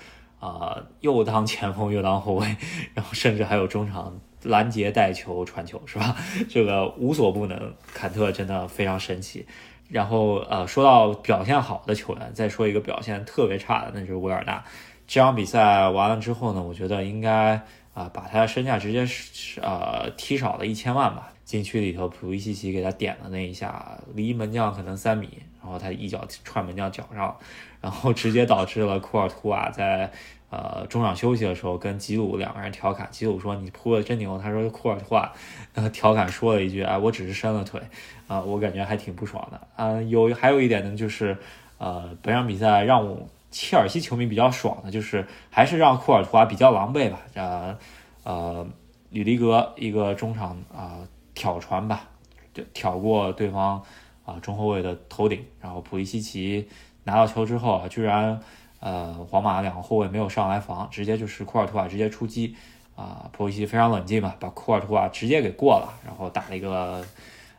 [0.47, 2.57] 啊，又当前锋又当后卫，
[2.95, 6.17] 然后甚至还有中场拦截带球传球，是吧？
[6.49, 9.47] 这个无所不能，坎特真的非常神奇。
[9.89, 14.65] 然后呃，说到表现好的球员，再说一个表现特别差的，那就是维尔纳。
[15.07, 17.61] 这场比赛完了之后呢，我觉得应该
[17.95, 21.33] 啊把他的身价直接是呃踢少了一千万吧。
[21.45, 25.29] 禁区里头，普利西奇给他点的那一下，离门将可能三米，
[25.63, 27.37] 然后他一脚踹门将脚上，
[27.81, 30.11] 然后直接导致了库尔图瓦在
[30.51, 35.33] 呃中场休息的时候跟吉鲁两个人调侃，吉鲁说你扑的真牛，他说库尔图瓦
[35.75, 37.81] 呃调侃说了一句，哎，我只是伸了腿，
[38.27, 41.37] 啊，我感觉还挺不爽的，啊，有还有一点呢，就是
[41.79, 47.79] 呃本场比赛让我切尔西球迷比较爽的，就是还是让库尔图瓦比较狼狈吧，呃
[48.25, 48.67] 呃
[49.11, 50.99] 吕迪格一个中场啊。
[51.39, 52.09] 挑传吧，
[52.55, 53.83] 就挑过对方
[54.25, 56.67] 啊中后卫的头顶，然后普利西奇
[57.05, 58.41] 拿到球之后啊，居然
[58.81, 62.57] 呃皇马两个后卫没有上来防，直接就是库尔图瓦直接出击
[62.95, 67.05] 啊，普利西非常冷静嘛，把库尔图瓦直接给过了，然后打了一个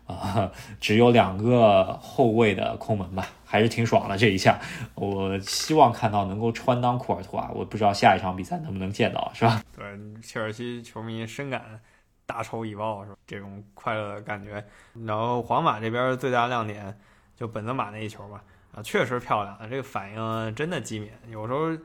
[0.06, 4.60] 啊只有两个后卫的空门吧，还是挺爽的这一下，
[4.96, 9.62] 我希望看到能够穿裆库尔图瓦，我不知道下一场比赛能不能见到，是吧？
[9.76, 9.86] 对，
[10.22, 11.82] 切尔西球迷深感。
[12.26, 13.16] 大仇已报是吧？
[13.26, 14.62] 这种快乐的感觉。
[15.06, 16.94] 然后皇马这边最大亮点
[17.38, 18.44] 就本泽马那一球吧，
[18.78, 21.10] 啊，确实漂亮，这个反应真的机敏。
[21.32, 21.76] 有时候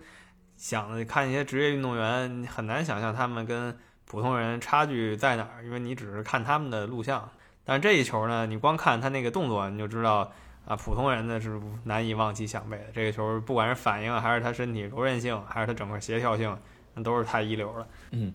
[0.59, 3.75] 想看一些职业运动员，很难想象他们跟
[4.05, 7.27] 普通人差距在哪儿，因为你只是看他们的录像。
[7.65, 10.31] 但这一球呢，你光看他那个动作，你就知道
[10.67, 12.85] 啊，普通人呢是难以望其项背的。
[12.93, 16.55] 这个球不管是反应，还是他身体柔韧性，还是他整个协调性，
[16.93, 17.89] 那都是太一流了。
[18.11, 18.35] 嗯。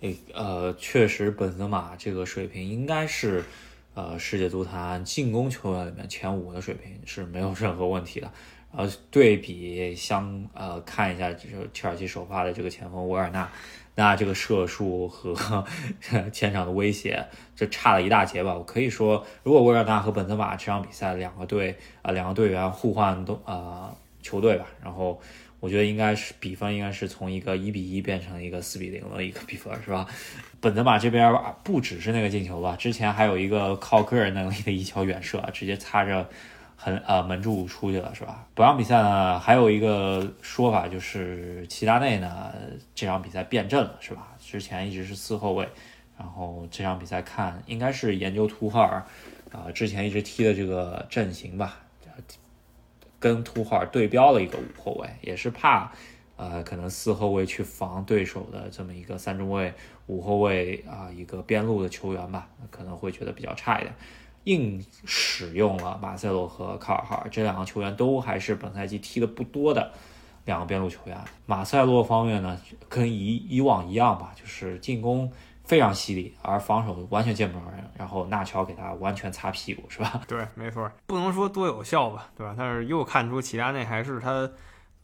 [0.00, 3.44] 诶，呃，确实，本泽马这个水平应该是，
[3.94, 8.30] 呃，世界足坛进攻球员里面前五的水平是没有任何问题的。
[8.74, 13.46] 然后对比相，呃，看一下就是切尔西首发的这个前锋维尔纳，
[13.94, 15.34] 那这个射术和
[16.32, 18.54] 前场的威胁，这差了一大截吧。
[18.54, 25.20] 我可以说，如果维尔纳和本泽马这场比赛两个队啊，两个队员互换都啊球队吧，然后。
[25.62, 30.04] 我觉得应该是比分应该是从一个一比一变成一个四比零的一个比分，是吧？
[30.60, 36.28] 本泽马这边不只是那个进球吧，之前还有一个靠个人能力的一球远射，直接擦着
[36.74, 38.44] 很呃门柱出去了，是吧？
[38.56, 42.52] 本场比赛呢，还有一个说法就是齐达内呢
[42.92, 44.34] 这场比赛变阵了，是吧？
[44.40, 45.68] 之前一直是四后卫，
[46.18, 49.04] 然后这场比赛看应该是研究图赫尔
[49.52, 51.78] 啊之前一直踢的这个阵型吧。
[53.22, 55.92] 跟图赫尔对标了一个五后卫，也是怕，
[56.34, 59.72] 呃，可能四后卫去防对手的这么一个三中卫、
[60.08, 63.94] 五后卫啊，一个边路的球员吧，可能会觉得比较差一点，
[64.42, 69.92] 硬使用了马塞洛和卡尔哈尔这两个球员，都还是本赛季踢的不多的
[70.44, 71.16] 两个边路球员。
[71.46, 75.30] 马塞洛方面呢，跟以以往一样吧，就是进攻。
[75.64, 80.20] 非常犀利，而防守完全见不着人，然后纳乔给他完全擦屁股，是吧？
[80.26, 82.54] 对，没错，不能说多有效吧，对吧？
[82.58, 84.50] 但是又看出齐达内还是他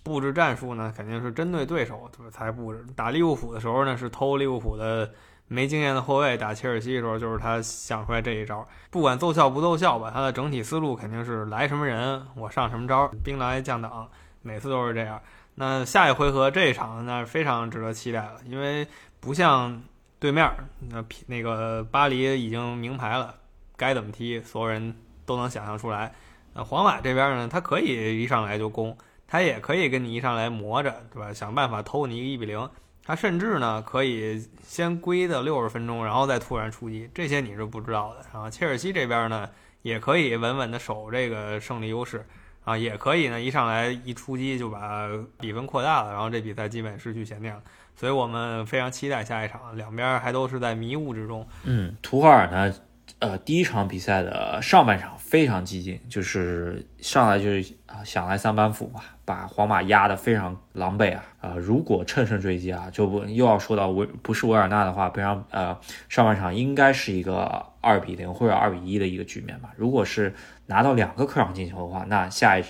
[0.03, 2.31] 布置战术呢，肯定是针对对手，对吧？
[2.31, 2.85] 才布置。
[2.97, 5.11] 打利物浦的时候呢，是偷利物浦的
[5.47, 8.67] 没经验的后卫；打切尔西的时候，就是他想出来这一招。
[8.91, 14.09] 不管奏效不奏效吧，他的整体思路肯定是来什么人我上什么招，兵来将挡，
[14.43, 15.21] 每次都是这样。
[15.55, 18.87] 那下一回合这一场那是非常值得期待了，因为
[19.21, 19.81] 不像。
[20.21, 23.35] 对面儿那那个巴黎已经名牌了，
[23.77, 26.13] 该怎么踢，所有人都能想象出来。
[26.55, 31.33] 那皇马这边呢，他可以一上来就攻，他也可以跟你一上来磨着，对吧？
[31.33, 32.69] 想办法偷你一个一比零。
[33.05, 38.27] 他甚至呢，可以先归的六十分钟，然后再突然出击，这些你是不知道的。
[38.33, 39.49] 然后切尔西这边呢，
[39.81, 42.27] 也可以稳稳的守这个胜利优势，
[42.65, 45.09] 啊，也可以呢一上来一出击就把
[45.41, 47.63] 比分扩大了，然后这比赛基本失去悬念了。
[47.99, 51.45] 所以我们非常期待下一场，两边还都是在迷雾之中。
[51.65, 52.73] 嗯，图赫尔呢，
[53.19, 61.25] 呃，第一场比赛的上半场非常激进，就是上来就是啊想来三板斧嘛，把皇马压得非常狼狈啊。
[61.41, 65.77] 呃，如果乘胜追击啊，就不又要说到维不是维尔纳的话，非常呃
[66.09, 69.71] 上半场应该是一个二比零或者二比一的一个局面吧。
[69.77, 70.33] 如果是
[70.67, 72.65] 拿到两个客场进球的话，那下一。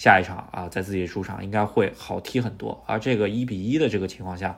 [0.00, 2.82] 下一场啊，在自己主场应该会好踢很多。
[2.86, 4.56] 而这个一比一的这个情况下，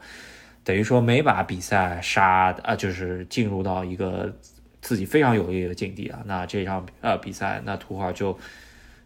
[0.62, 4.32] 等于说没把比赛杀啊，就是进入到一个
[4.80, 6.22] 自己非常有利的境地啊。
[6.26, 8.38] 那这场呃比赛，那图尔就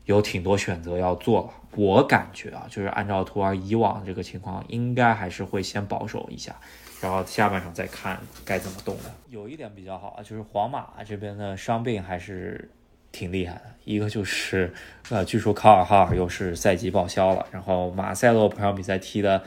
[0.04, 1.50] 有挺多选择要做了。
[1.74, 6.54] 我感觉啊，就是按照图尔以往这个情况，应该还是会先保守一下，
[7.00, 9.04] 然后下半场再看该怎么动的。
[9.30, 12.70] 有一点比较好啊，就是皇马这边的伤病还是
[13.16, 13.62] 挺厉害的。
[13.84, 14.74] 一个就是，
[15.10, 19.42] 呃，据说卡尔哈尔又是赛季报销了，然后马塞洛这场比赛踢的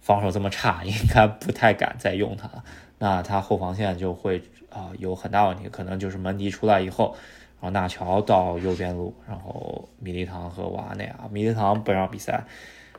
[0.00, 2.62] 防守这么差，应该不太敢再用他了。
[2.98, 7.16] 那他后防线就会啊有很大问题，可能就是门迪出来以后。
[7.60, 12.44] 然后纳乔到右边路，然后米利唐和瓦内啊，米利唐本场比赛，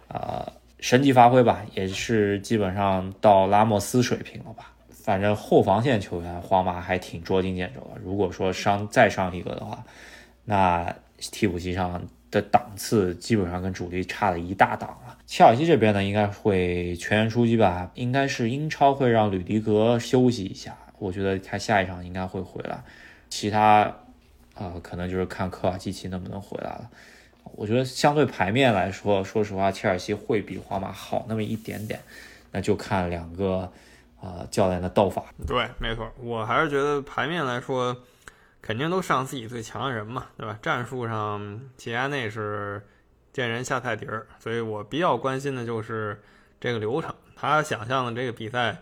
[0.07, 4.71] 呃，神级发挥吧，也是基本上到拉莫斯水平了吧。
[4.89, 8.01] 反正后防线球员，皇马还挺捉襟见肘的。
[8.03, 9.83] 如果说上再上一个的话，
[10.45, 15.17] 那替补席上的档次基本上跟主力差了一大档了。
[15.27, 17.91] 切尔西这边呢，应该会全员出击吧？
[17.95, 22.83] 应该是英超会让吕迪格休息一下，我觉得他下一场应该会回来。
[23.29, 23.93] 其他。
[24.55, 26.89] 啊，可能就是看科瓦基奇能不能回来了。
[27.55, 31.99] 我觉得相对牌面来说，说实话，切尔西会比皇马好那么一点点。
[32.53, 33.69] 那就看两个
[34.21, 35.25] 啊教练的斗法。
[35.45, 37.93] 对，没错，我还是觉得牌面来说，
[38.65, 40.57] 肯定都上自己最强的人嘛，对吧？
[40.61, 42.81] 战术上，齐达内是
[43.31, 46.19] 见人下菜碟儿，所以我比较关心的就是
[46.59, 47.13] 这个流程。
[47.35, 48.75] 他想象的这个比赛。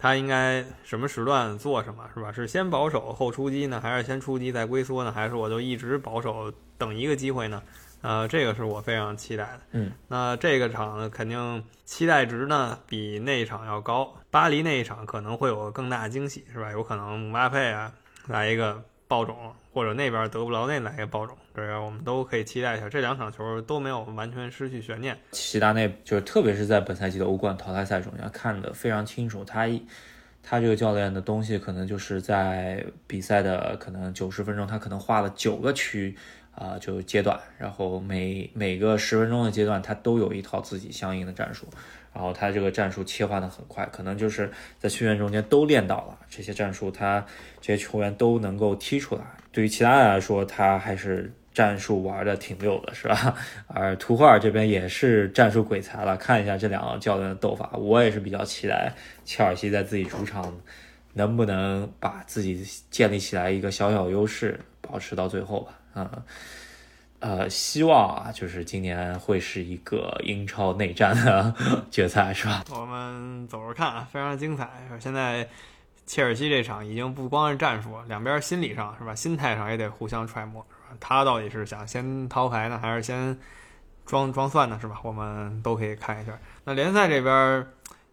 [0.00, 2.30] 他应该什么时段做什么，是吧？
[2.30, 5.10] 是先保守后出击呢，还是先出击再龟缩呢？
[5.10, 7.60] 还是我就一直保守等一个机会呢？
[8.00, 9.60] 呃，这个是我非常期待的。
[9.72, 14.14] 嗯，那这个场肯定期待值呢比那一场要高。
[14.30, 16.70] 巴黎那一场可能会有更大惊喜，是吧？
[16.70, 17.92] 有可能姆巴佩啊
[18.28, 19.34] 来一个爆种，
[19.72, 22.88] 或者那边德布劳内来一个爆种，这样我们都可以期待一下。
[22.88, 25.18] 这两场球都没有完全失去悬念。
[25.32, 29.42] 齐达内就是特别是在本赛季的欧冠淘汰赛中，要看得非常清楚。
[29.42, 29.66] 他
[30.42, 36.16] 他这个教练的东西，可能就是在比赛的可能九十分钟，他可能画了九个区。
[36.58, 41.68] 啊，就阶段，然后每每个十分钟的阶段，他都有一套自己相应的战术，
[42.12, 47.24] 然后他这个战术切换的很快，可能就是在训练中间都练到了这些战术，他
[47.60, 49.22] 这些球员都能够踢出来。
[49.52, 53.36] 对于其他人来说，他还是战术玩的挺溜的，是吧？
[53.68, 58.92] 而图赫尔这边也是战术鬼才了，看一下这两个教练的斗法，我也是比较期待
[59.24, 60.52] 切尔西在自己主场
[61.14, 65.77] 能不能把自己建立起来一个小小优势，保持到最后吧。
[65.98, 66.22] 嗯，
[67.18, 71.52] 呃，希望啊，就是今年会是一个英超内战的
[71.90, 72.62] 决赛，是吧？
[72.70, 74.70] 我们走着看啊，非常精彩。
[75.00, 75.48] 现在
[76.06, 80.96] 切尔西这场已经不光是战术，两边心理上是吧，心态上也得互相揣摩，是吧？
[81.00, 83.36] 他到底是想先掏牌呢，还是先
[84.06, 85.00] 装装蒜呢，是吧？
[85.02, 86.38] 我们都可以看一下。
[86.64, 87.66] 那联赛这边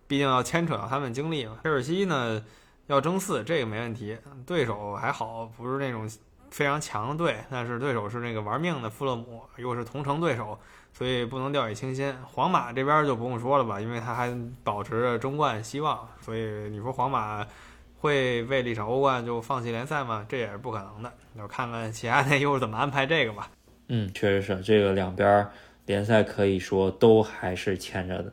[0.07, 2.43] 毕竟要牵扯到他们经历嘛，切尔西呢
[2.87, 4.17] 要争四，这个没问题，
[4.47, 6.09] 对手还好，不是那种。
[6.55, 10.57] 非常强的队，但是对手是那个玩命的富勒姆，又是同城对手，
[10.93, 12.15] 所以不能掉以轻心。
[12.23, 16.39] 皇马这边就不用说了吧，因为他还保持着争冠希望，所以
[16.69, 17.45] 你说皇马
[17.99, 20.25] 会为了一场欧冠就放弃联赛吗？
[20.29, 21.11] 这也是不可能的。
[21.37, 23.49] 就看看其他队又是怎么安排这个吧。
[23.89, 25.45] 嗯，确实是这个两边
[25.85, 28.31] 联赛可以说都还是牵着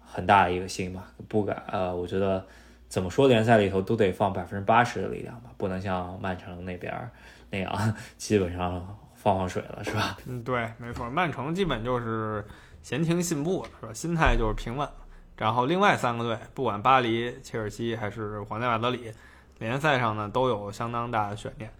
[0.00, 2.46] 很大的一个心吧，不敢呃，我觉得
[2.86, 7.10] 怎么说联赛里头都得放百分之八十的力量吧，不能像曼城那边。
[7.50, 10.18] 那样基本上放放水了，是吧？
[10.26, 12.44] 嗯，对，没错，曼城基本就是
[12.82, 13.92] 闲庭信步，是吧？
[13.94, 14.86] 心态就是平稳。
[15.36, 19.10] 然后另外三个队，不管巴黎、切尔西还是皇家马德里，
[19.58, 21.72] 联赛上呢都有相当大的悬念。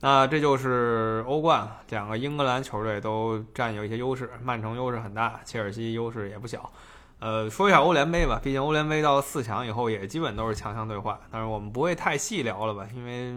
[0.00, 6.70] 那这就是欧冠，两个英格兰球队都占有一些优势，曼城优势很大，切尔西优势也不小。
[7.18, 13.34] 呃，说一下欧联杯吧，毕竟欧联杯到四强以后也基本都是强强对话，但是我们不会太细聊了吧，因为。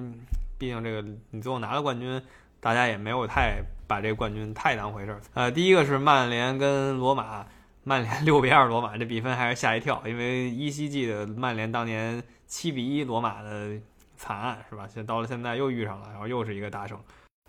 [0.58, 2.22] 毕竟这个你最后拿了冠军，
[2.60, 5.22] 大家也没有太把这个冠军太当回事儿。
[5.34, 7.46] 呃，第一个是曼联跟罗马，
[7.84, 13.72] 曼联 六比二罗马，这比分还是吓一跳，因为依稀记得曼联当年七比一罗马的
[14.16, 14.88] 惨案，是吧？
[14.92, 16.98] 现到了现在又遇上了，然后又是一个大胜。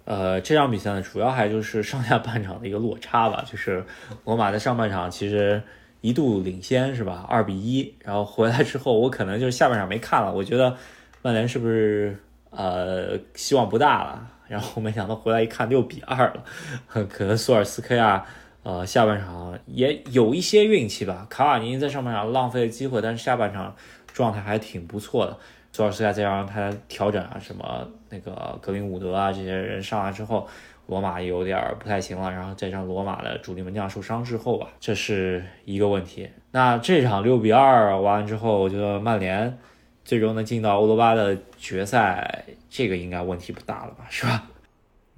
[0.05, 3.85] 呃，这场比赛呢，主要还就是上下半场的一个落差吧，就是
[4.25, 5.63] 罗马在上半场其实
[6.03, 7.25] 一度领先，是吧？
[7.29, 10.77] 二比一，然后回来之后，我可能就是下半场没看了，我觉得
[11.23, 12.17] 曼联是不是？
[12.51, 14.31] 呃，希望不大了。
[14.49, 16.43] 然后没想到回来一看，六比二了。
[17.09, 18.25] 可能索尔斯克亚，
[18.63, 21.27] 呃，下半场也有一些运气吧。
[21.29, 23.77] 卡瓦尼在上半场浪费了机会，但是下半场
[24.15, 25.37] 状态还挺不错的。
[25.71, 30.49] 索尔斯克亚再让他调整啊，什么那个格林伍德啊这些人上来之后，
[30.87, 32.31] 罗马有点不太行了。
[32.31, 36.31] 然后再让罗马的主力门将受伤之后吧，这是一个问题。
[36.53, 39.59] 那这场六比二完了之后，我觉得曼联。
[40.09, 44.43] 最终能进到欧罗巴的决赛，这个应该问题不大了吧，是吧？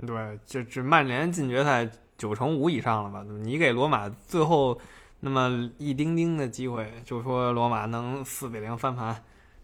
[0.04, 1.88] 对，这这曼联进决赛
[2.18, 3.24] 九成五以上了吧？
[3.44, 4.76] 你给罗马最后
[5.20, 9.14] 那么一丁丁的机会，就说罗马能四比零翻盘，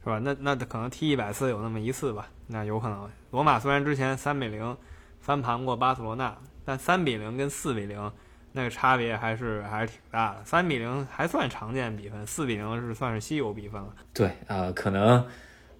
[0.04, 0.20] 是吧？
[0.20, 3.10] 那那可能踢一百次有那么一次吧，那有可能。
[3.32, 4.76] 罗马虽然之前三比零
[5.18, 8.12] 翻盘过巴塞罗那，但三比零跟四比零
[8.56, 10.40] 那个差别还是还是挺大的。
[10.44, 13.94] 三比零还算常见比分，四比零是算是稀有比分了。
[14.12, 15.24] 对，呃，可能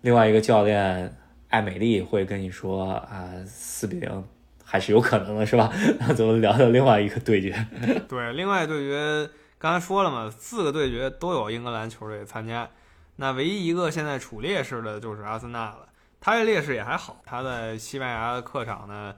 [0.02, 1.16] 另外一个教练
[1.48, 4.24] 艾美丽会跟你说啊，四比零。
[4.68, 5.72] 还是有可能的，是吧？
[6.00, 7.54] 那 咱们聊聊另外一个对决。
[8.08, 12.68] 对，另外对决刚才说了嘛，四个对决都有英格兰球队参加。
[13.14, 15.86] 那唯一一个现在处劣势的就是阿森纳了。
[16.20, 19.14] 他这劣势也还好，他在西班牙的客场呢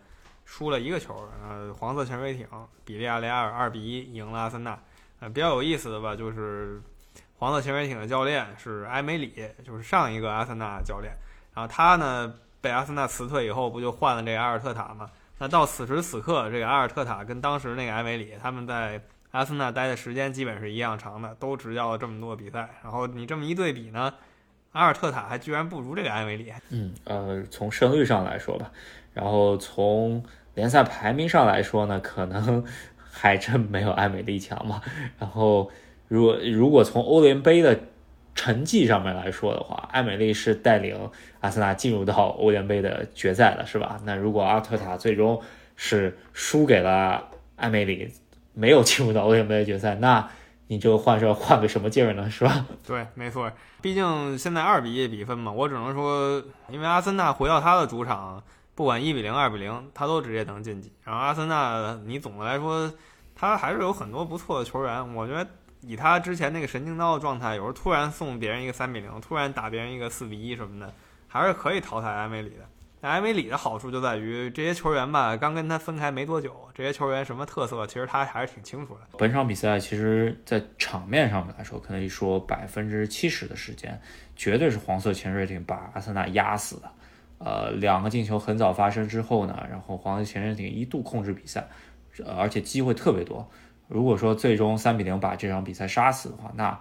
[0.49, 2.49] 输了一个球，呃，黄色潜水艇
[2.82, 4.76] 比利亚雷亚尔二比一赢了阿森纳。
[5.20, 6.80] 呃，比较有意思的吧，就是
[7.36, 11.12] 黄色潜水艇的教练是埃梅里，就是上一个阿森纳教练。
[11.55, 12.32] 然后他呢
[12.62, 15.11] 被阿森纳辞退以后，不就换了这个阿尔特塔吗？
[15.36, 19.01] 那到此时此刻，这个阿尔特塔跟当时那个埃梅里，他们在
[19.32, 22.70] 阿森纳待的时间基本是一样长的，都执教了这么多比赛。
[22.82, 24.14] 然后你这么一对比呢，
[24.73, 26.53] 阿尔特塔还居然不如这个埃梅里。
[26.71, 28.71] 嗯，呃，从胜率上来说吧，
[29.14, 32.64] 然后从联赛排名上来说呢，可能
[33.11, 34.81] 还真没有埃梅里强嘛。
[35.19, 35.71] 然后，
[36.09, 37.79] 如果如果从欧联杯的。
[38.35, 40.97] 成绩上面来说的话，埃梅利是带领
[41.41, 44.01] 阿森纳进入到欧联杯的决赛的，是吧？
[44.05, 45.43] 那如果阿特塔最终
[45.75, 48.12] 是输给了艾梅里，
[48.55, 50.31] 没有进入到欧联杯的决赛，那
[50.69, 52.29] 你就换上换个什么劲儿呢？
[52.31, 52.64] 是吧？
[52.87, 53.51] 对，没错。
[53.83, 58.43] 毕竟现在二比一比分嘛，我只能说，因为阿森纳回到他的主场，
[58.75, 60.93] 不管一比零、二比零，他都直接能晋级。
[61.03, 62.93] 然后阿森纳，你总的来说，
[63.35, 65.45] 他还是有很多不错的球员，我觉得。
[65.81, 70.93] 以他之前那个神经刀的状态，有时候突然送别人一个三比零，突然打别人一个四比一什么的，
[71.29, 72.69] 还是可以淘汰埃梅里的。
[73.01, 79.01] 那埃梅里的好处就在于这些球员吧，刚跟他分开没多久，这些球员什么特色，其实他还是挺清楚的。
[79.18, 84.01] 本场比赛其实，在场面上面来说，可以说百分之七十的时间，
[84.34, 86.90] 绝对是黄色潜水艇把阿森纳压死的。
[87.38, 91.68] 呃，两个进球很早发生之后呢，然后黄色潜水艇一度控制比赛，
[92.36, 93.49] 而且机会特别多。
[93.86, 96.76] 如果说最终三比零把这场比赛杀死的话，那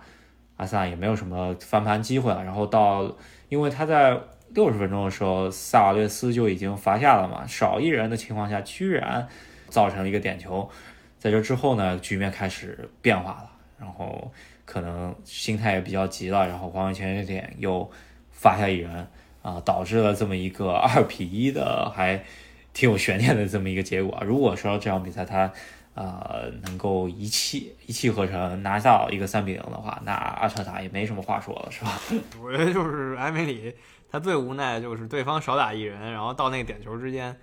[0.56, 2.44] 阿森纳也没有什么翻盘机会了。
[2.44, 3.16] 然后到，
[3.50, 4.20] 因为他在
[4.50, 9.28] 六十分钟的时候，萨瓦略斯就已经罚下了嘛，少一人的情况下，居然
[9.70, 10.70] 造成了一个点球。
[11.20, 14.32] 在这之后呢，局面开始变化了，然后
[14.66, 17.90] 可能心态也比较急了，然后黄伟有点又
[18.32, 19.08] 罚下一人
[19.42, 22.24] 啊，导致了这么一个 二比一的还
[22.74, 24.22] 挺有悬念的这么一个结果。
[24.26, 25.52] 如果说这场比赛他。
[26.00, 32.00] 呃，能够一气一气呵成拿下一个三比零的话，那阿特塔也没什么话说了，是吧？
[32.40, 33.74] 我觉得就是埃梅里，
[34.12, 37.38] 他最无奈的就是对方少打一人，然后到那个点球之间，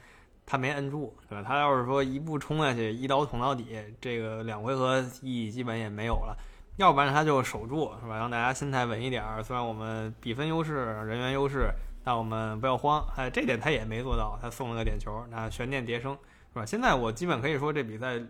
[0.47, 1.45] 他没摁住，对吧？
[1.47, 6.37] 他要是说一步冲下去，一刀捅到底，这个两回合意义基本也没有了。
[6.77, 8.17] 要不然他就守住，是吧？
[8.17, 9.43] 让大家心态稳一点儿。
[9.43, 11.71] 虽然我们比分优势、人员优势，
[12.03, 13.05] 但我们不要慌。
[13.17, 16.17] 哎，这点他也没做到，他送了个点球，那悬念迭生，
[16.53, 16.67] 是吧？
[16.67, 18.21] 现在我基本可以说这比赛。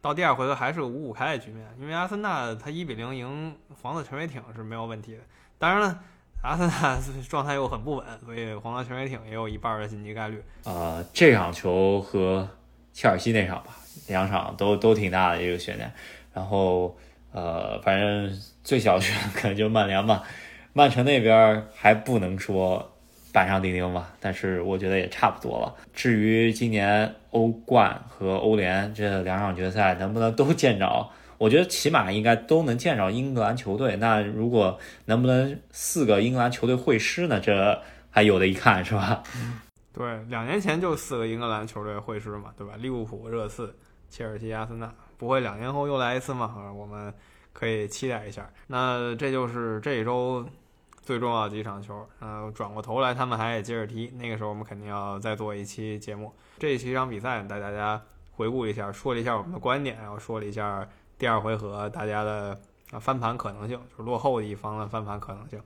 [0.00, 3.52] 到第二回合还是个五五开的局面，因为阿森纳他一比零赢
[3.82, 5.22] 黄色潜水艇是没有问题的。
[5.58, 5.98] 当然了，
[6.42, 10.42] 阿森纳状态又很不稳，所以黄色潜水艇也有一半的晋级概率。
[10.64, 12.48] 呃，这场球和
[12.92, 13.76] 切尔西那场吧，
[14.06, 15.92] 两场都都挺大的一个悬念。
[16.32, 16.96] 然后
[17.32, 18.30] 呃，反正
[18.62, 20.22] 最小悬可能就曼联吧，
[20.72, 22.92] 曼城那边还不能说。
[23.30, 25.72] 板上钉钉吧，但是我觉得也差不多了。
[25.92, 31.08] 至于今年欧冠和欧联这两场决赛能不能都见着，
[31.38, 33.96] 我觉得起码应该都能见着英格兰球队。
[33.96, 37.40] 那如果能不能四个英格兰球队会师呢？
[37.40, 37.80] 这
[38.10, 39.22] 还有的一看，是吧？
[39.92, 42.74] 对，两年前就四个英格兰球队会师嘛，对吧？
[42.76, 43.74] 利物浦、热刺、
[44.10, 46.54] 切尔西、阿森纳，不会两年后又来一次吗？
[46.76, 47.14] 我们
[47.52, 48.50] 可以期待一下。
[48.66, 50.44] 那这就是这一周。
[51.00, 56.30] 最重要的几场球，呃，转过头来他们还得接着踢，那个时候我们肯定要再做一期节目。
[56.58, 57.98] 这几场比赛带大家
[58.32, 60.86] 回顾一下，说了一下我们的观点，然后说了一下
[61.18, 62.56] 第二回合大家的
[62.92, 65.60] 啊翻盘可能性，就是落后的一方的翻盘可能性。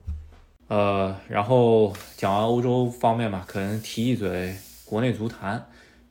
[0.69, 5.63] 呃，然后讲完欧洲方面嘛，可能提一嘴国内足坛，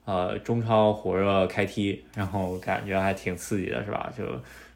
[0.05, 4.13] 呃，中超火热开踢，然后感觉还挺刺激的，是吧？
[4.15, 4.23] 就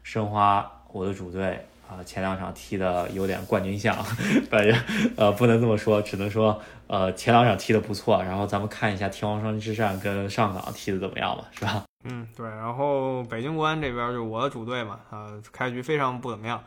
[0.02, 1.64] 申花，我的主队。
[1.88, 3.94] 啊，前两场踢的有点冠军相，
[4.50, 4.76] 反正
[5.16, 8.20] 呃不能这么说，只能说呃前两场踢的不错。
[8.24, 11.85] 然后咱们看一下天王山之战跟上港踢的怎么样吧，是吧？
[12.08, 12.48] 嗯，对。
[12.48, 16.62] 然后北京国安这边就我的主队嘛，啊，开局非常不怎么样。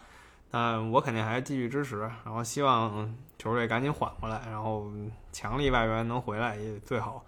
[0.52, 4.92] 但我肯定还是继续支持，然后希望球队赶紧缓过来，然后
[5.32, 7.24] 强力外援能回来也最好。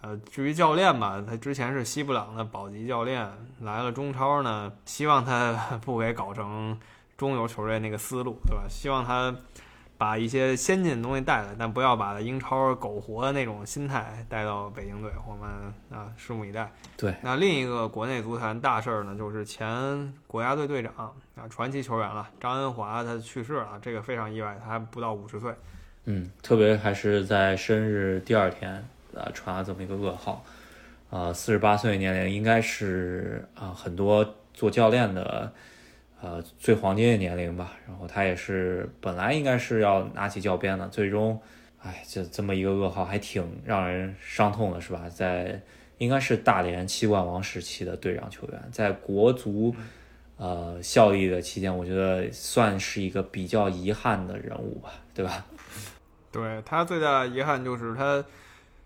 [0.00, 5.52] 呃，至于教练吧，他之前是西布朗的保级教练，来了中超呢，希望他
[5.84, 6.78] 不给搞成
[7.16, 8.64] 中游球队那个思路，对吧？
[8.68, 9.34] 希望他。
[10.02, 15.08] 把一些先进的东西带来，但不要把英超苟活的那种心态带到北京队。
[15.28, 15.48] 我们
[15.96, 16.68] 啊，拭目以待。
[16.96, 20.92] 对，那另一个国内足坛大事儿呢，就是前国家队队长
[21.36, 25.54] 啊，传奇球员了，张恩华他去世了，这个非常意外，他还不到五十岁。
[26.06, 28.84] 嗯，特别还是在生日第二天
[29.14, 30.44] 啊，传了这么一个噩耗。
[31.10, 35.52] 呃，四十八岁年龄，应该是啊，很多做教练的。
[36.22, 41.36] 呃，最黄金的年龄吧，然后他也是本来应该是要拿起教鞭的，最终，
[41.82, 45.08] 哎，这这么一个噩耗还挺让人伤痛的，是吧？
[45.08, 45.60] 在
[45.98, 49.74] 应该是大连七冠王时期的队长球员，在国足
[50.36, 55.44] 呃效力的期间，我觉得算是一个比较遗憾的人物吧，对吧？
[56.30, 58.24] 对他最大的遗憾就是他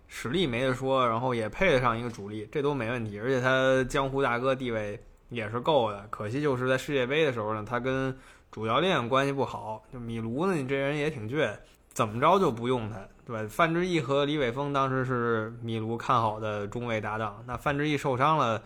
[0.07, 4.99] 实力没得说，然后也配得上一个主力，这都没问题，而且他江湖大哥地位。
[5.29, 8.15] 也是够的，可惜就是在世界杯的时候呢，他跟
[8.49, 9.83] 主教练关系不好。
[9.91, 11.53] 就米卢呢，你这人也挺倔，
[11.89, 13.47] 怎么着就不用他，对吧？
[13.49, 18.63] 范志毅和李玮峰当时是米卢看好的中卫搭档，那范志毅受伤了，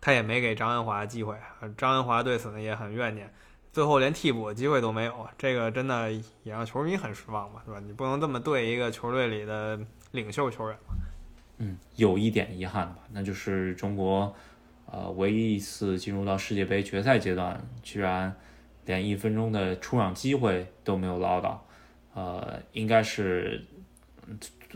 [0.00, 1.36] 他也没给张恩华机会，
[1.76, 3.32] 张恩华对此呢也很怨念，
[3.72, 7.80] 最后连替补的机会都没有，这个真的也让球迷很失望吧，对吧？
[7.80, 9.80] 你不能这么对一个球队里的
[10.10, 10.78] 领袖球员。
[11.58, 14.34] 嗯，有一点遗憾吧，那就是中国。
[14.96, 18.32] 呃，唯一一次进入到世界杯决赛阶段，居然
[18.84, 21.66] 连一分钟的出场机会都没有捞到。
[22.14, 23.60] 呃，应该是，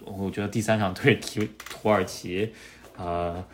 [0.04, 2.52] 我觉得第三场对土土耳其，
[2.96, 3.44] 呃，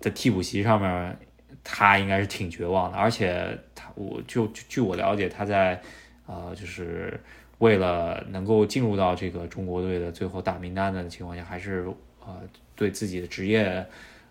[0.00, 1.18] 在替补席上面，
[1.64, 2.96] 他应该是挺绝望的。
[2.96, 5.82] 而且他，我就据我了解，他在
[6.26, 7.20] 呃，就是
[7.58, 11.84] 为了能够进入到这个中国队的最后大名单的情况下，还是
[12.24, 12.40] 呃，
[12.76, 13.84] 对自己的职业。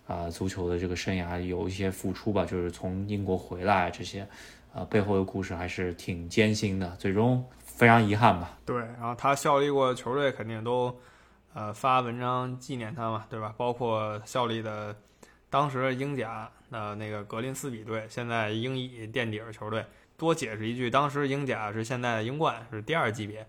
[0.06, 4.28] 啊，足球的这个生涯有一些付出吧，就是从英国回来这些，
[4.74, 8.58] 呃，背后的故事还是挺艰辛的，最终非常遗憾吧。
[8.66, 10.94] 对，然后他效力过的球队肯定都，
[11.54, 13.54] 呃，发文章纪念他嘛，对吧？
[13.56, 14.94] 包括效力的
[15.48, 19.82] 当时英甲的那个格林斯比队，现在英乙垫底儿球队。
[20.18, 23.46] 多解释一句，当时英甲是现在的英冠，是第二级别，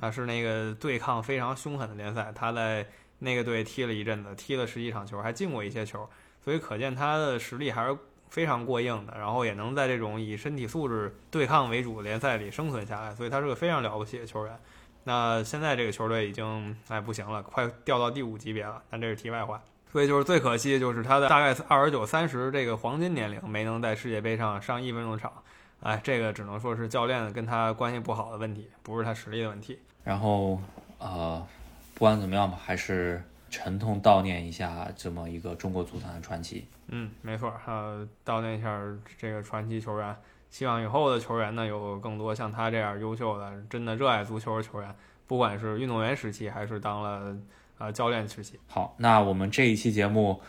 [0.00, 2.86] 啊，是那个对抗非常凶狠的联赛，他在。
[3.24, 6.08] 那个队踢了一阵子，踢了十几场球，还进过一些球，
[6.44, 7.96] 所以可见他的实力还是
[8.28, 9.16] 非常过硬的。
[9.18, 14.56] 然后也能在这种以身体素质对抗为主的联赛里生存下来，所以他是个非常了不起的球员。
[15.04, 18.80] 那现在这个球队已经哎不行了，快掉到第五级别了。
[18.90, 19.60] 但这是题外话。
[19.90, 25.32] 所以就是最可惜就是他的大概二十九、三十这个黄金年龄没能在世界杯上上一分钟场。
[25.80, 29.78] 哎，这个只能说是教练跟他关系不好的问题，不是他实力的问题。
[30.02, 30.60] 然后
[30.98, 31.46] 呃。
[31.94, 36.66] 不管怎么样吧，还是沉痛悼念一下这么一个中国足坛的传奇。
[36.88, 38.80] 嗯，没错，呃，悼念一下
[39.16, 40.14] 这个传奇球员。
[40.50, 44.94] 希望以后的球员呢，有更多像他这样优秀的、真的热爱足球的球员，
[45.26, 47.36] 不管是运动员时期还是当了
[47.78, 48.58] 呃教练时期。
[48.68, 50.40] 好，那我们这一期节目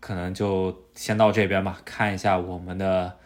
[0.00, 3.16] 可能就先到这边吧，看一下我们的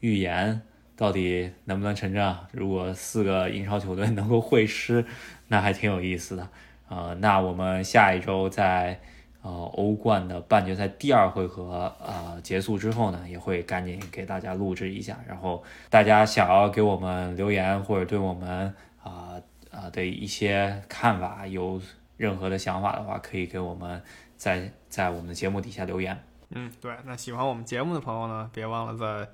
[0.00, 0.62] 预言
[0.96, 2.48] 到底能不能成真啊？
[2.50, 5.04] 如果四个英超球队能够会师，
[5.46, 6.48] 那还挺有意思的。
[6.88, 9.00] 呃，那我们下一周在
[9.42, 15.18] 呃欧冠的半决赛第二回合呃结束之后呢，也会赶紧给大家录制一下。
[15.26, 19.32] 然后大家想要给我们留言或者对我们啊
[19.70, 21.80] 啊的一些看法有
[22.16, 24.02] 任何的想法的话，可以给我们
[24.36, 26.22] 在在我们的节目底下留言。
[26.50, 29.28] 嗯，对，那喜欢我们节目的朋友呢，别忘了在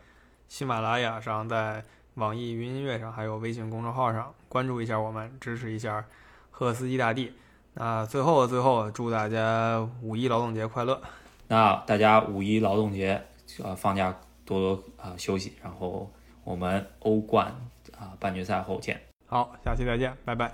[0.48, 1.82] 喜马拉雅上、在
[2.14, 6.04] 网易云音乐上，还有微信公众号上关注一下我们，支持一下。
[6.60, 7.32] 赫斯基大帝，
[7.72, 11.00] 那最后最后祝大家五一劳动节快乐。
[11.48, 13.18] 那大家五一劳动节
[13.64, 16.12] 呃放假多多啊休息，然后
[16.44, 17.46] 我们欧冠
[17.98, 19.00] 啊半决赛后见。
[19.26, 20.52] 好，下期再见，拜拜。